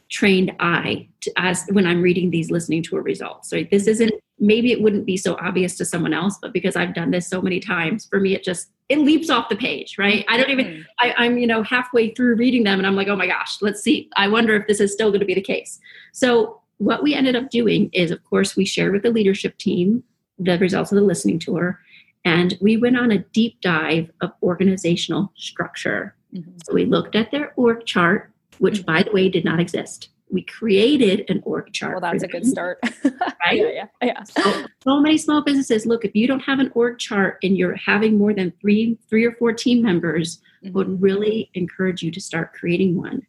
trained 0.10 0.52
eye 0.60 1.08
to, 1.22 1.32
as 1.38 1.66
when 1.72 1.88
I'm 1.88 2.02
reading 2.02 2.30
these 2.30 2.52
listening 2.52 2.84
tour 2.84 3.02
results. 3.02 3.50
So 3.50 3.64
this 3.72 3.88
isn't 3.88 4.14
maybe 4.40 4.72
it 4.72 4.82
wouldn't 4.82 5.06
be 5.06 5.18
so 5.18 5.38
obvious 5.40 5.78
to 5.78 5.86
someone 5.86 6.14
else, 6.14 6.38
but 6.42 6.52
because 6.52 6.76
I've 6.76 6.94
done 6.94 7.12
this 7.12 7.28
so 7.28 7.42
many 7.42 7.60
times, 7.60 8.06
for 8.06 8.20
me 8.20 8.36
it 8.36 8.44
just 8.44 8.70
it 8.90 9.00
leaps 9.00 9.30
off 9.30 9.50
the 9.50 9.56
page, 9.56 9.98
right? 9.98 10.26
I 10.28 10.38
don't 10.38 10.50
even 10.50 10.66
mm-hmm. 10.66 10.82
I, 11.00 11.14
I'm 11.18 11.38
you 11.38 11.48
know 11.48 11.64
halfway 11.64 12.10
through 12.14 12.36
reading 12.36 12.64
them 12.64 12.80
and 12.80 12.88
I'm 12.88 12.96
like, 12.96 13.08
oh 13.08 13.16
my 13.16 13.28
gosh, 13.28 13.58
let's 13.62 13.82
see. 13.82 14.10
I 14.16 14.28
wonder 14.28 14.56
if 14.56 14.68
this 14.68 14.80
is 14.80 14.94
still 14.94 15.10
going 15.10 15.22
to 15.22 15.26
be 15.26 15.34
the 15.34 15.42
case. 15.42 15.80
So 16.14 16.62
what 16.78 17.02
we 17.02 17.14
ended 17.14 17.36
up 17.36 17.50
doing 17.50 17.90
is 17.94 18.12
of 18.12 18.24
course 18.26 18.56
we 18.56 18.66
shared 18.66 18.92
with 18.92 19.04
the 19.04 19.12
leadership 19.12 19.58
team 19.58 20.04
the 20.38 20.58
results 20.58 20.92
of 20.92 20.98
the 20.98 21.02
listening 21.02 21.40
tour 21.40 21.80
and 22.26 22.58
we 22.60 22.76
went 22.76 22.98
on 22.98 23.12
a 23.12 23.20
deep 23.20 23.62
dive 23.62 24.10
of 24.20 24.32
organizational 24.42 25.32
structure. 25.36 26.16
Mm-hmm. 26.34 26.58
So 26.66 26.74
we 26.74 26.86
looked 26.86 27.16
at 27.16 27.32
their 27.32 27.54
org 27.56 27.86
chart, 27.86 28.32
which 28.60 28.80
mm-hmm. 28.80 28.94
by 28.94 29.04
the 29.04 29.12
way 29.12 29.30
did 29.30 29.46
not 29.46 29.60
exist 29.60 30.10
we 30.30 30.44
created 30.44 31.24
an 31.30 31.42
org 31.46 31.72
chart. 31.72 31.94
Well, 31.94 32.12
that's 32.12 32.24
a 32.24 32.28
good 32.28 32.46
start. 32.46 32.80
right? 33.04 33.58
Yeah, 33.58 33.70
yeah, 33.72 33.88
yeah. 34.02 34.24
So, 34.24 34.66
so 34.84 35.00
many 35.00 35.18
small 35.18 35.44
businesses 35.44 35.86
look, 35.86 36.04
if 36.04 36.16
you 36.16 36.28
don't 36.28 36.42
have 36.42 36.60
an 36.60 36.72
org 36.74 37.00
chart 37.00 37.38
and 37.44 37.58
you're 37.58 37.76
having 37.76 38.18
more 38.18 38.34
than 38.34 38.52
three, 38.60 38.98
three 39.10 39.26
or 39.26 39.34
four 39.34 39.54
team 39.54 39.82
members, 39.82 40.40
mm-hmm. 40.64 40.74
would 40.74 41.02
really 41.02 41.50
encourage 41.54 42.02
you 42.02 42.12
to 42.12 42.20
start 42.20 42.54
creating 42.54 42.98
one. 42.98 43.22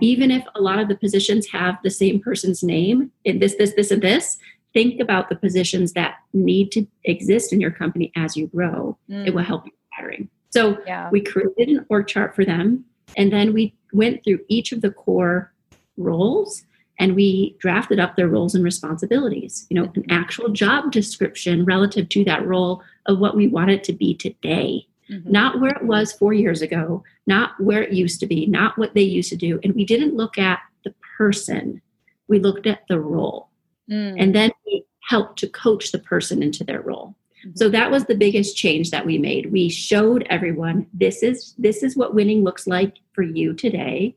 Even 0.00 0.30
if 0.30 0.44
a 0.54 0.60
lot 0.60 0.78
of 0.78 0.88
the 0.88 0.96
positions 0.96 1.48
have 1.48 1.76
the 1.82 1.90
same 1.90 2.20
person's 2.20 2.62
name 2.62 3.10
in 3.24 3.38
this, 3.38 3.54
this, 3.54 3.72
this, 3.74 3.90
and 3.90 4.02
this, 4.02 4.36
think 4.74 5.00
about 5.00 5.30
the 5.30 5.36
positions 5.36 5.94
that 5.94 6.16
need 6.34 6.70
to 6.72 6.86
exist 7.04 7.52
in 7.52 7.60
your 7.60 7.70
company 7.70 8.12
as 8.14 8.36
you 8.36 8.46
grow. 8.48 8.98
Mm. 9.10 9.26
It 9.26 9.34
will 9.34 9.42
help 9.42 9.64
you 9.64 9.72
hiring. 9.94 10.28
So 10.50 10.78
yeah. 10.86 11.08
we 11.10 11.22
created 11.22 11.68
an 11.68 11.86
org 11.88 12.08
chart 12.08 12.34
for 12.34 12.44
them, 12.44 12.84
and 13.16 13.32
then 13.32 13.52
we 13.52 13.74
went 13.92 14.24
through 14.24 14.40
each 14.48 14.72
of 14.72 14.80
the 14.80 14.90
core 14.90 15.52
roles 15.96 16.62
and 16.98 17.14
we 17.14 17.56
drafted 17.58 18.00
up 18.00 18.16
their 18.16 18.28
roles 18.28 18.54
and 18.54 18.64
responsibilities 18.64 19.66
you 19.70 19.80
know 19.80 19.90
an 19.94 20.04
actual 20.10 20.48
job 20.48 20.90
description 20.92 21.64
relative 21.64 22.08
to 22.08 22.24
that 22.24 22.46
role 22.46 22.82
of 23.06 23.18
what 23.18 23.36
we 23.36 23.46
want 23.46 23.70
it 23.70 23.84
to 23.84 23.92
be 23.92 24.14
today 24.14 24.86
mm-hmm. 25.10 25.30
not 25.30 25.60
where 25.60 25.72
it 25.72 25.84
was 25.84 26.12
four 26.12 26.32
years 26.32 26.62
ago 26.62 27.02
not 27.26 27.58
where 27.60 27.82
it 27.82 27.92
used 27.92 28.20
to 28.20 28.26
be 28.26 28.46
not 28.46 28.76
what 28.78 28.94
they 28.94 29.02
used 29.02 29.30
to 29.30 29.36
do 29.36 29.58
and 29.62 29.74
we 29.74 29.84
didn't 29.84 30.16
look 30.16 30.38
at 30.38 30.60
the 30.84 30.94
person 31.16 31.80
we 32.28 32.38
looked 32.38 32.66
at 32.66 32.82
the 32.88 33.00
role 33.00 33.48
mm. 33.90 34.14
and 34.20 34.34
then 34.34 34.50
we 34.66 34.84
helped 35.08 35.38
to 35.38 35.48
coach 35.48 35.92
the 35.92 35.98
person 35.98 36.42
into 36.42 36.64
their 36.64 36.80
role. 36.80 37.14
So 37.54 37.68
that 37.68 37.90
was 37.90 38.04
the 38.04 38.14
biggest 38.14 38.56
change 38.56 38.90
that 38.90 39.06
we 39.06 39.18
made 39.18 39.52
we 39.52 39.68
showed 39.68 40.26
everyone 40.30 40.86
this 40.92 41.22
is 41.22 41.54
this 41.58 41.82
is 41.82 41.96
what 41.96 42.14
winning 42.14 42.42
looks 42.42 42.66
like 42.66 42.96
for 43.12 43.22
you 43.22 43.52
today 43.52 44.14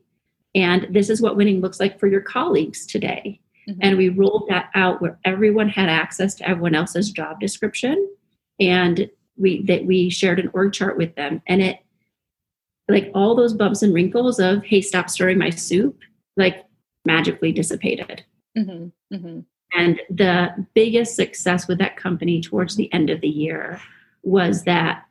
and 0.54 0.86
this 0.90 1.10
is 1.10 1.22
what 1.22 1.36
winning 1.36 1.60
looks 1.60 1.78
like 1.78 1.98
for 1.98 2.06
your 2.06 2.20
colleagues 2.20 2.86
today. 2.86 3.40
Mm-hmm. 3.68 3.80
And 3.82 3.96
we 3.96 4.08
rolled 4.08 4.46
that 4.48 4.70
out 4.74 5.00
where 5.00 5.18
everyone 5.24 5.68
had 5.68 5.88
access 5.88 6.34
to 6.36 6.48
everyone 6.48 6.74
else's 6.74 7.10
job 7.10 7.40
description. 7.40 8.08
And 8.58 9.08
we 9.36 9.62
that 9.64 9.86
we 9.86 10.10
shared 10.10 10.40
an 10.40 10.50
org 10.52 10.72
chart 10.72 10.96
with 10.96 11.14
them. 11.14 11.40
And 11.46 11.62
it 11.62 11.78
like 12.88 13.10
all 13.14 13.36
those 13.36 13.54
bumps 13.54 13.82
and 13.82 13.94
wrinkles 13.94 14.40
of, 14.40 14.64
hey, 14.64 14.80
stop 14.80 15.08
stirring 15.08 15.38
my 15.38 15.50
soup, 15.50 16.00
like 16.36 16.64
magically 17.04 17.52
dissipated. 17.52 18.24
Mm-hmm. 18.58 19.14
Mm-hmm. 19.14 19.40
And 19.72 20.00
the 20.08 20.66
biggest 20.74 21.14
success 21.14 21.68
with 21.68 21.78
that 21.78 21.96
company 21.96 22.40
towards 22.40 22.76
the 22.76 22.92
end 22.92 23.10
of 23.10 23.20
the 23.20 23.28
year 23.28 23.80
was 24.22 24.64
that 24.64 25.04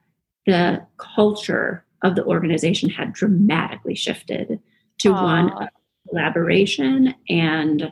the 0.46 0.86
culture 0.98 1.86
of 2.04 2.16
the 2.16 2.26
organization 2.26 2.90
had 2.90 3.14
dramatically 3.14 3.96
shifted 3.96 4.60
to 5.00 5.10
Aww. 5.10 5.24
one 5.24 5.50
of 5.52 5.70
collaboration 6.10 7.14
and 7.28 7.92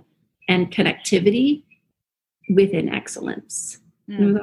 and 0.50 0.72
connectivity 0.72 1.64
within 2.50 2.90
excellence. 2.90 3.80
Mm. 4.10 4.40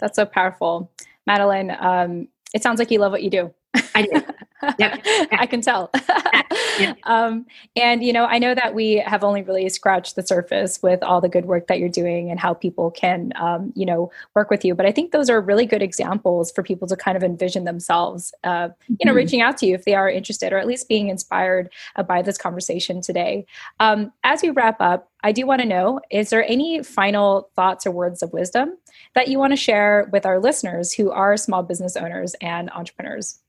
That's 0.00 0.16
so 0.16 0.24
powerful. 0.24 0.90
Madeleine, 1.26 1.76
um, 1.78 2.28
it 2.54 2.62
sounds 2.62 2.78
like 2.78 2.90
you 2.90 2.98
love 2.98 3.12
what 3.12 3.22
you 3.22 3.30
do. 3.30 3.54
I 3.94 4.02
do. 4.02 4.22
Yep. 4.78 5.00
I 5.32 5.46
can 5.46 5.60
tell. 5.60 5.90
um, 7.04 7.46
and, 7.76 8.02
you 8.02 8.12
know, 8.12 8.24
I 8.24 8.38
know 8.38 8.54
that 8.54 8.74
we 8.74 8.96
have 8.96 9.24
only 9.24 9.42
really 9.42 9.68
scratched 9.68 10.16
the 10.16 10.22
surface 10.22 10.82
with 10.82 11.02
all 11.02 11.20
the 11.20 11.28
good 11.28 11.46
work 11.46 11.66
that 11.66 11.78
you're 11.78 11.88
doing 11.88 12.30
and 12.30 12.38
how 12.38 12.54
people 12.54 12.90
can, 12.90 13.32
um, 13.36 13.72
you 13.74 13.84
know, 13.84 14.10
work 14.34 14.50
with 14.50 14.64
you. 14.64 14.74
But 14.74 14.86
I 14.86 14.92
think 14.92 15.12
those 15.12 15.28
are 15.28 15.40
really 15.40 15.66
good 15.66 15.82
examples 15.82 16.52
for 16.52 16.62
people 16.62 16.86
to 16.88 16.96
kind 16.96 17.16
of 17.16 17.22
envision 17.22 17.64
themselves, 17.64 18.32
uh, 18.44 18.68
you 18.88 18.96
know, 19.04 19.10
mm-hmm. 19.10 19.16
reaching 19.16 19.40
out 19.40 19.56
to 19.58 19.66
you 19.66 19.74
if 19.74 19.84
they 19.84 19.94
are 19.94 20.08
interested 20.08 20.52
or 20.52 20.58
at 20.58 20.66
least 20.66 20.88
being 20.88 21.08
inspired 21.08 21.70
uh, 21.96 22.02
by 22.02 22.22
this 22.22 22.38
conversation 22.38 23.00
today. 23.00 23.44
Um, 23.80 24.12
as 24.24 24.42
we 24.42 24.50
wrap 24.50 24.80
up, 24.80 25.08
I 25.24 25.32
do 25.32 25.46
want 25.46 25.62
to 25.62 25.68
know 25.68 26.00
is 26.10 26.30
there 26.30 26.44
any 26.44 26.82
final 26.82 27.48
thoughts 27.54 27.86
or 27.86 27.92
words 27.92 28.22
of 28.22 28.32
wisdom 28.32 28.76
that 29.14 29.28
you 29.28 29.38
want 29.38 29.52
to 29.52 29.56
share 29.56 30.08
with 30.12 30.26
our 30.26 30.40
listeners 30.40 30.92
who 30.92 31.10
are 31.10 31.36
small 31.36 31.62
business 31.62 31.96
owners 31.96 32.34
and 32.40 32.70
entrepreneurs? 32.70 33.41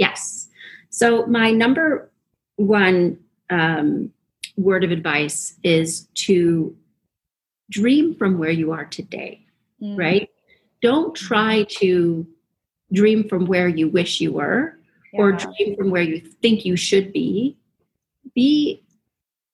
Yes. 0.00 0.48
So, 0.88 1.26
my 1.26 1.50
number 1.50 2.10
one 2.56 3.18
um, 3.50 4.10
word 4.56 4.82
of 4.82 4.90
advice 4.90 5.56
is 5.62 6.08
to 6.26 6.74
dream 7.70 8.14
from 8.14 8.38
where 8.38 8.50
you 8.50 8.72
are 8.72 8.86
today, 8.86 9.46
mm. 9.80 9.98
right? 9.98 10.30
Don't 10.80 11.14
try 11.14 11.64
to 11.80 12.26
dream 12.94 13.28
from 13.28 13.44
where 13.44 13.68
you 13.68 13.88
wish 13.88 14.22
you 14.22 14.32
were 14.32 14.78
yeah. 15.12 15.20
or 15.20 15.32
dream 15.32 15.76
from 15.76 15.90
where 15.90 16.02
you 16.02 16.18
think 16.18 16.64
you 16.64 16.76
should 16.76 17.12
be. 17.12 17.58
Be 18.34 18.82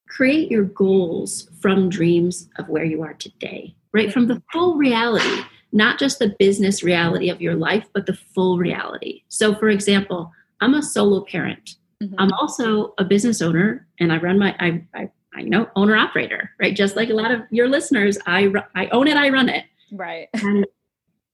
create 0.09 0.49
your 0.49 0.63
goals 0.63 1.51
from 1.61 1.89
dreams 1.89 2.49
of 2.57 2.69
where 2.69 2.85
you 2.85 3.03
are 3.03 3.15
today, 3.15 3.75
right? 3.93 4.13
From 4.13 4.29
the 4.29 4.41
full 4.53 4.77
reality, 4.77 5.43
not 5.73 5.99
just 5.99 6.21
the 6.21 6.37
business 6.39 6.85
reality 6.85 7.31
of 7.31 7.41
your 7.41 7.57
life, 7.57 7.85
but 7.93 8.07
the 8.07 8.15
full 8.15 8.59
reality. 8.59 9.25
So, 9.29 9.57
for 9.57 9.69
example, 9.69 10.33
I'm 10.61 10.75
a 10.75 10.83
solo 10.83 11.25
parent. 11.25 11.77
Mm-hmm. 12.03 12.15
I'm 12.19 12.33
also 12.33 12.95
a 12.99 13.05
business 13.05 13.41
owner 13.41 13.87
and 14.01 14.13
I 14.13 14.19
run 14.19 14.39
my, 14.39 14.55
I, 14.59 14.85
I, 14.95 15.11
I 15.35 15.43
know 15.43 15.69
owner 15.77 15.97
operator, 15.97 16.51
right? 16.61 16.75
Just 16.75 16.97
like 16.97 17.11
a 17.11 17.15
lot 17.15 17.31
of 17.31 17.43
your 17.51 17.69
listeners, 17.69 18.19
I, 18.27 18.53
I 18.75 18.87
own 18.89 19.09
it, 19.09 19.17
I 19.17 19.31
run 19.31 19.49
it. 19.49 19.65
Right. 19.93 20.29
And 20.35 20.67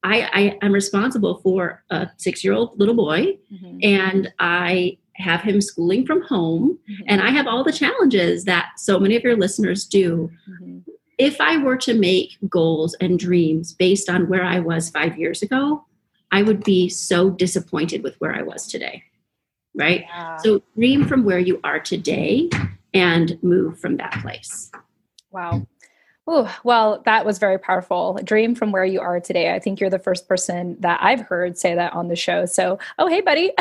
I, 0.05 0.29
I 0.33 0.67
am 0.67 0.73
responsible 0.73 1.37
for 1.43 1.85
a 1.91 2.11
six 2.17 2.43
year 2.43 2.55
old 2.55 2.79
little 2.79 2.95
boy 2.95 3.39
mm-hmm. 3.53 3.79
and 3.83 4.33
I 4.41 4.99
have 5.15 5.43
him 5.43 5.61
schooling 5.61 6.05
from 6.05 6.23
home 6.23 6.79
mm-hmm. 6.91 7.05
and 7.07 7.21
I 7.21 7.31
have 7.31 7.47
all 7.47 7.63
the 7.63 7.73
challenges 7.73 8.45
that 8.45 8.71
so 8.79 8.99
many 8.99 9.15
of 9.15 9.23
your 9.23 9.37
listeners 9.37 9.85
do. 9.85 10.29
Mm-hmm. 10.51 10.79
If 11.19 11.41
I 11.41 11.57
were 11.59 11.77
to 11.79 11.95
make 11.95 12.37
goals 12.49 12.97
and 13.01 13.17
dreams 13.17 13.75
based 13.75 14.11
on 14.11 14.29
where 14.29 14.45
I 14.45 14.59
was 14.59 14.91
five 14.91 15.17
years 15.17 15.41
ago, 15.41 15.85
I 16.33 16.43
would 16.43 16.65
be 16.65 16.89
so 16.89 17.31
disappointed 17.31 18.03
with 18.03 18.17
where 18.17 18.35
I 18.35 18.43
was 18.43 18.67
today 18.67 19.05
right? 19.75 20.05
Yeah. 20.09 20.37
So 20.39 20.63
dream 20.77 21.07
from 21.07 21.25
where 21.25 21.39
you 21.39 21.61
are 21.65 21.81
today 21.81 22.49
and 22.95 23.39
move 23.43 23.79
from 23.79 23.97
that 23.97 24.13
place. 24.23 24.71
Wow. 25.31 25.67
Oh, 26.27 26.57
well, 26.63 27.03
that 27.05 27.27
was 27.27 27.39
very 27.39 27.59
powerful. 27.59 28.17
Dream 28.23 28.55
from 28.55 28.71
where 28.71 28.85
you 28.85 29.01
are 29.01 29.19
today. 29.19 29.53
I 29.55 29.59
think 29.59 29.81
you're 29.81 29.91
the 29.91 29.99
first 29.99 30.29
person 30.29 30.77
that 30.79 31.01
I've 31.03 31.23
heard 31.23 31.59
say 31.59 31.75
that 31.75 31.93
on 31.95 32.07
the 32.07 32.15
show. 32.15 32.47
So, 32.47 32.79
oh, 32.99 33.09
hey, 33.09 33.23
buddy. 33.23 33.53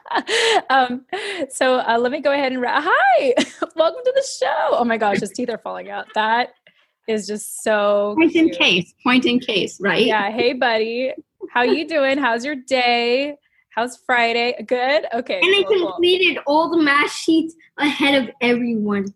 um, 0.70 1.04
so 1.50 1.80
uh, 1.80 1.98
let 2.00 2.10
me 2.10 2.20
go 2.20 2.32
ahead 2.32 2.52
and 2.52 2.62
ra- 2.62 2.80
hi, 2.82 3.34
welcome 3.76 4.00
to 4.02 4.12
the 4.14 4.26
show. 4.38 4.68
Oh 4.72 4.84
my 4.84 4.96
gosh, 4.96 5.20
his 5.20 5.30
teeth 5.30 5.50
are 5.50 5.58
falling 5.58 5.90
out. 5.90 6.06
That 6.14 6.54
is 7.06 7.26
just 7.26 7.62
so 7.62 8.14
point 8.16 8.32
cute. 8.32 8.46
in 8.46 8.54
case. 8.54 8.94
Point 9.04 9.26
in 9.26 9.38
case, 9.38 9.78
right? 9.78 10.06
Yeah. 10.06 10.30
Hey, 10.30 10.54
buddy. 10.54 11.12
How 11.52 11.62
you 11.62 11.86
doing? 11.86 12.16
How's 12.16 12.46
your 12.46 12.56
day? 12.56 13.36
How's 13.80 13.96
Friday? 13.96 14.62
Good? 14.66 15.06
Okay. 15.14 15.40
And 15.42 15.66
cool, 15.66 15.88
I 15.88 15.92
completed 15.92 16.36
cool. 16.44 16.54
all 16.54 16.68
the 16.68 16.82
math 16.82 17.10
sheets 17.10 17.54
ahead 17.78 18.22
of 18.22 18.28
everyone. 18.42 19.14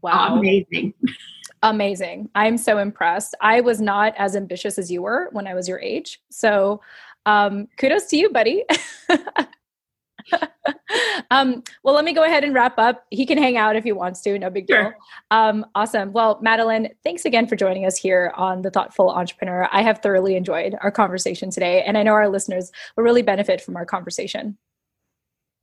Wow. 0.00 0.38
Amazing. 0.38 0.94
Amazing. 1.62 2.28
I'm 2.34 2.58
so 2.58 2.78
impressed. 2.78 3.36
I 3.40 3.60
was 3.60 3.80
not 3.80 4.14
as 4.18 4.34
ambitious 4.34 4.80
as 4.80 4.90
you 4.90 5.02
were 5.02 5.28
when 5.30 5.46
I 5.46 5.54
was 5.54 5.68
your 5.68 5.78
age. 5.78 6.20
So 6.28 6.80
um, 7.24 7.68
kudos 7.76 8.06
to 8.06 8.16
you, 8.16 8.30
buddy. 8.30 8.64
um, 11.30 11.62
well, 11.82 11.94
let 11.94 12.04
me 12.04 12.12
go 12.12 12.24
ahead 12.24 12.44
and 12.44 12.54
wrap 12.54 12.78
up. 12.78 13.04
He 13.10 13.26
can 13.26 13.38
hang 13.38 13.56
out 13.56 13.76
if 13.76 13.84
he 13.84 13.92
wants 13.92 14.20
to, 14.22 14.38
no 14.38 14.50
big 14.50 14.66
deal. 14.66 14.76
Sure. 14.76 14.96
Um, 15.30 15.66
awesome. 15.74 16.12
Well, 16.12 16.38
Madeleine, 16.42 16.88
thanks 17.04 17.24
again 17.24 17.46
for 17.46 17.56
joining 17.56 17.86
us 17.86 17.96
here 17.96 18.32
on 18.36 18.62
The 18.62 18.70
Thoughtful 18.70 19.10
Entrepreneur. 19.10 19.68
I 19.72 19.82
have 19.82 19.98
thoroughly 19.98 20.36
enjoyed 20.36 20.76
our 20.80 20.90
conversation 20.90 21.50
today, 21.50 21.82
and 21.82 21.96
I 21.98 22.02
know 22.02 22.12
our 22.12 22.28
listeners 22.28 22.70
will 22.96 23.04
really 23.04 23.22
benefit 23.22 23.60
from 23.60 23.76
our 23.76 23.86
conversation. 23.86 24.56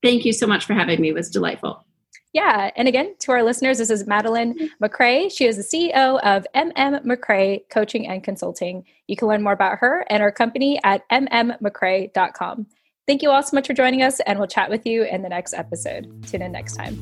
Thank 0.02 0.26
you 0.26 0.34
so 0.34 0.48
much 0.48 0.66
for 0.66 0.74
having 0.74 1.02
me. 1.02 1.10
It 1.10 1.16
was 1.16 1.30
delightful. 1.30 1.86
Yeah. 2.34 2.70
And 2.76 2.88
again, 2.88 3.16
to 3.20 3.32
our 3.32 3.44
listeners, 3.44 3.80
this 3.80 3.90
is 3.90 4.06
Madeleine 4.06 4.70
MacRae. 4.80 5.32
She 5.32 5.46
is 5.46 5.58
the 5.58 5.64
CEO 5.64 6.20
of 6.20 6.46
MM 6.56 7.04
MacRae 7.04 7.68
Coaching 7.70 8.08
and 8.08 8.24
Consulting. 8.24 8.86
You 9.08 9.16
can 9.16 9.28
learn 9.28 9.42
more 9.42 9.54
about 9.54 9.80
her 9.80 10.06
and 10.10 10.22
her 10.22 10.32
company 10.32 10.80
at 10.84 11.10
mmmacrae.com. 11.10 12.68
Thank 13.10 13.24
you 13.24 13.32
all 13.32 13.42
so 13.42 13.58
much 13.58 13.66
for 13.66 13.74
joining 13.74 14.04
us, 14.04 14.20
and 14.28 14.38
we'll 14.38 14.48
chat 14.48 14.70
with 14.70 14.86
you 14.86 15.04
in 15.04 15.24
the 15.24 15.30
next 15.30 15.56
episode. 15.56 16.28
Tune 16.28 16.44
in 16.44 16.52
next 16.52 16.76
time. 16.76 16.96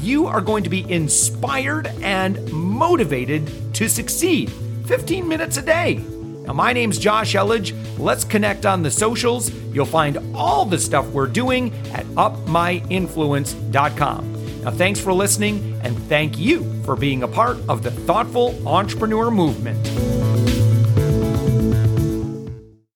you 0.00 0.26
are 0.26 0.40
going 0.40 0.64
to 0.64 0.70
be 0.70 0.90
inspired 0.90 1.86
and 2.02 2.52
motivated 2.52 3.48
to 3.74 3.88
succeed 3.88 4.50
15 4.86 5.28
minutes 5.28 5.56
a 5.56 5.62
day. 5.62 6.02
Now, 6.46 6.52
my 6.52 6.72
name's 6.72 6.98
Josh 6.98 7.34
Elledge. 7.34 7.74
Let's 7.98 8.24
connect 8.24 8.66
on 8.66 8.82
the 8.82 8.90
socials. 8.90 9.52
You'll 9.72 9.86
find 9.86 10.18
all 10.34 10.64
the 10.64 10.78
stuff 10.78 11.06
we're 11.08 11.26
doing 11.26 11.72
at 11.92 12.06
upmyinfluence.com. 12.06 14.62
Now, 14.62 14.70
thanks 14.70 15.00
for 15.00 15.12
listening, 15.12 15.78
and 15.82 15.98
thank 16.04 16.38
you 16.38 16.64
for 16.82 16.96
being 16.96 17.22
a 17.22 17.28
part 17.28 17.58
of 17.68 17.82
the 17.82 17.90
Thoughtful 17.90 18.66
Entrepreneur 18.66 19.30
Movement. 19.30 20.15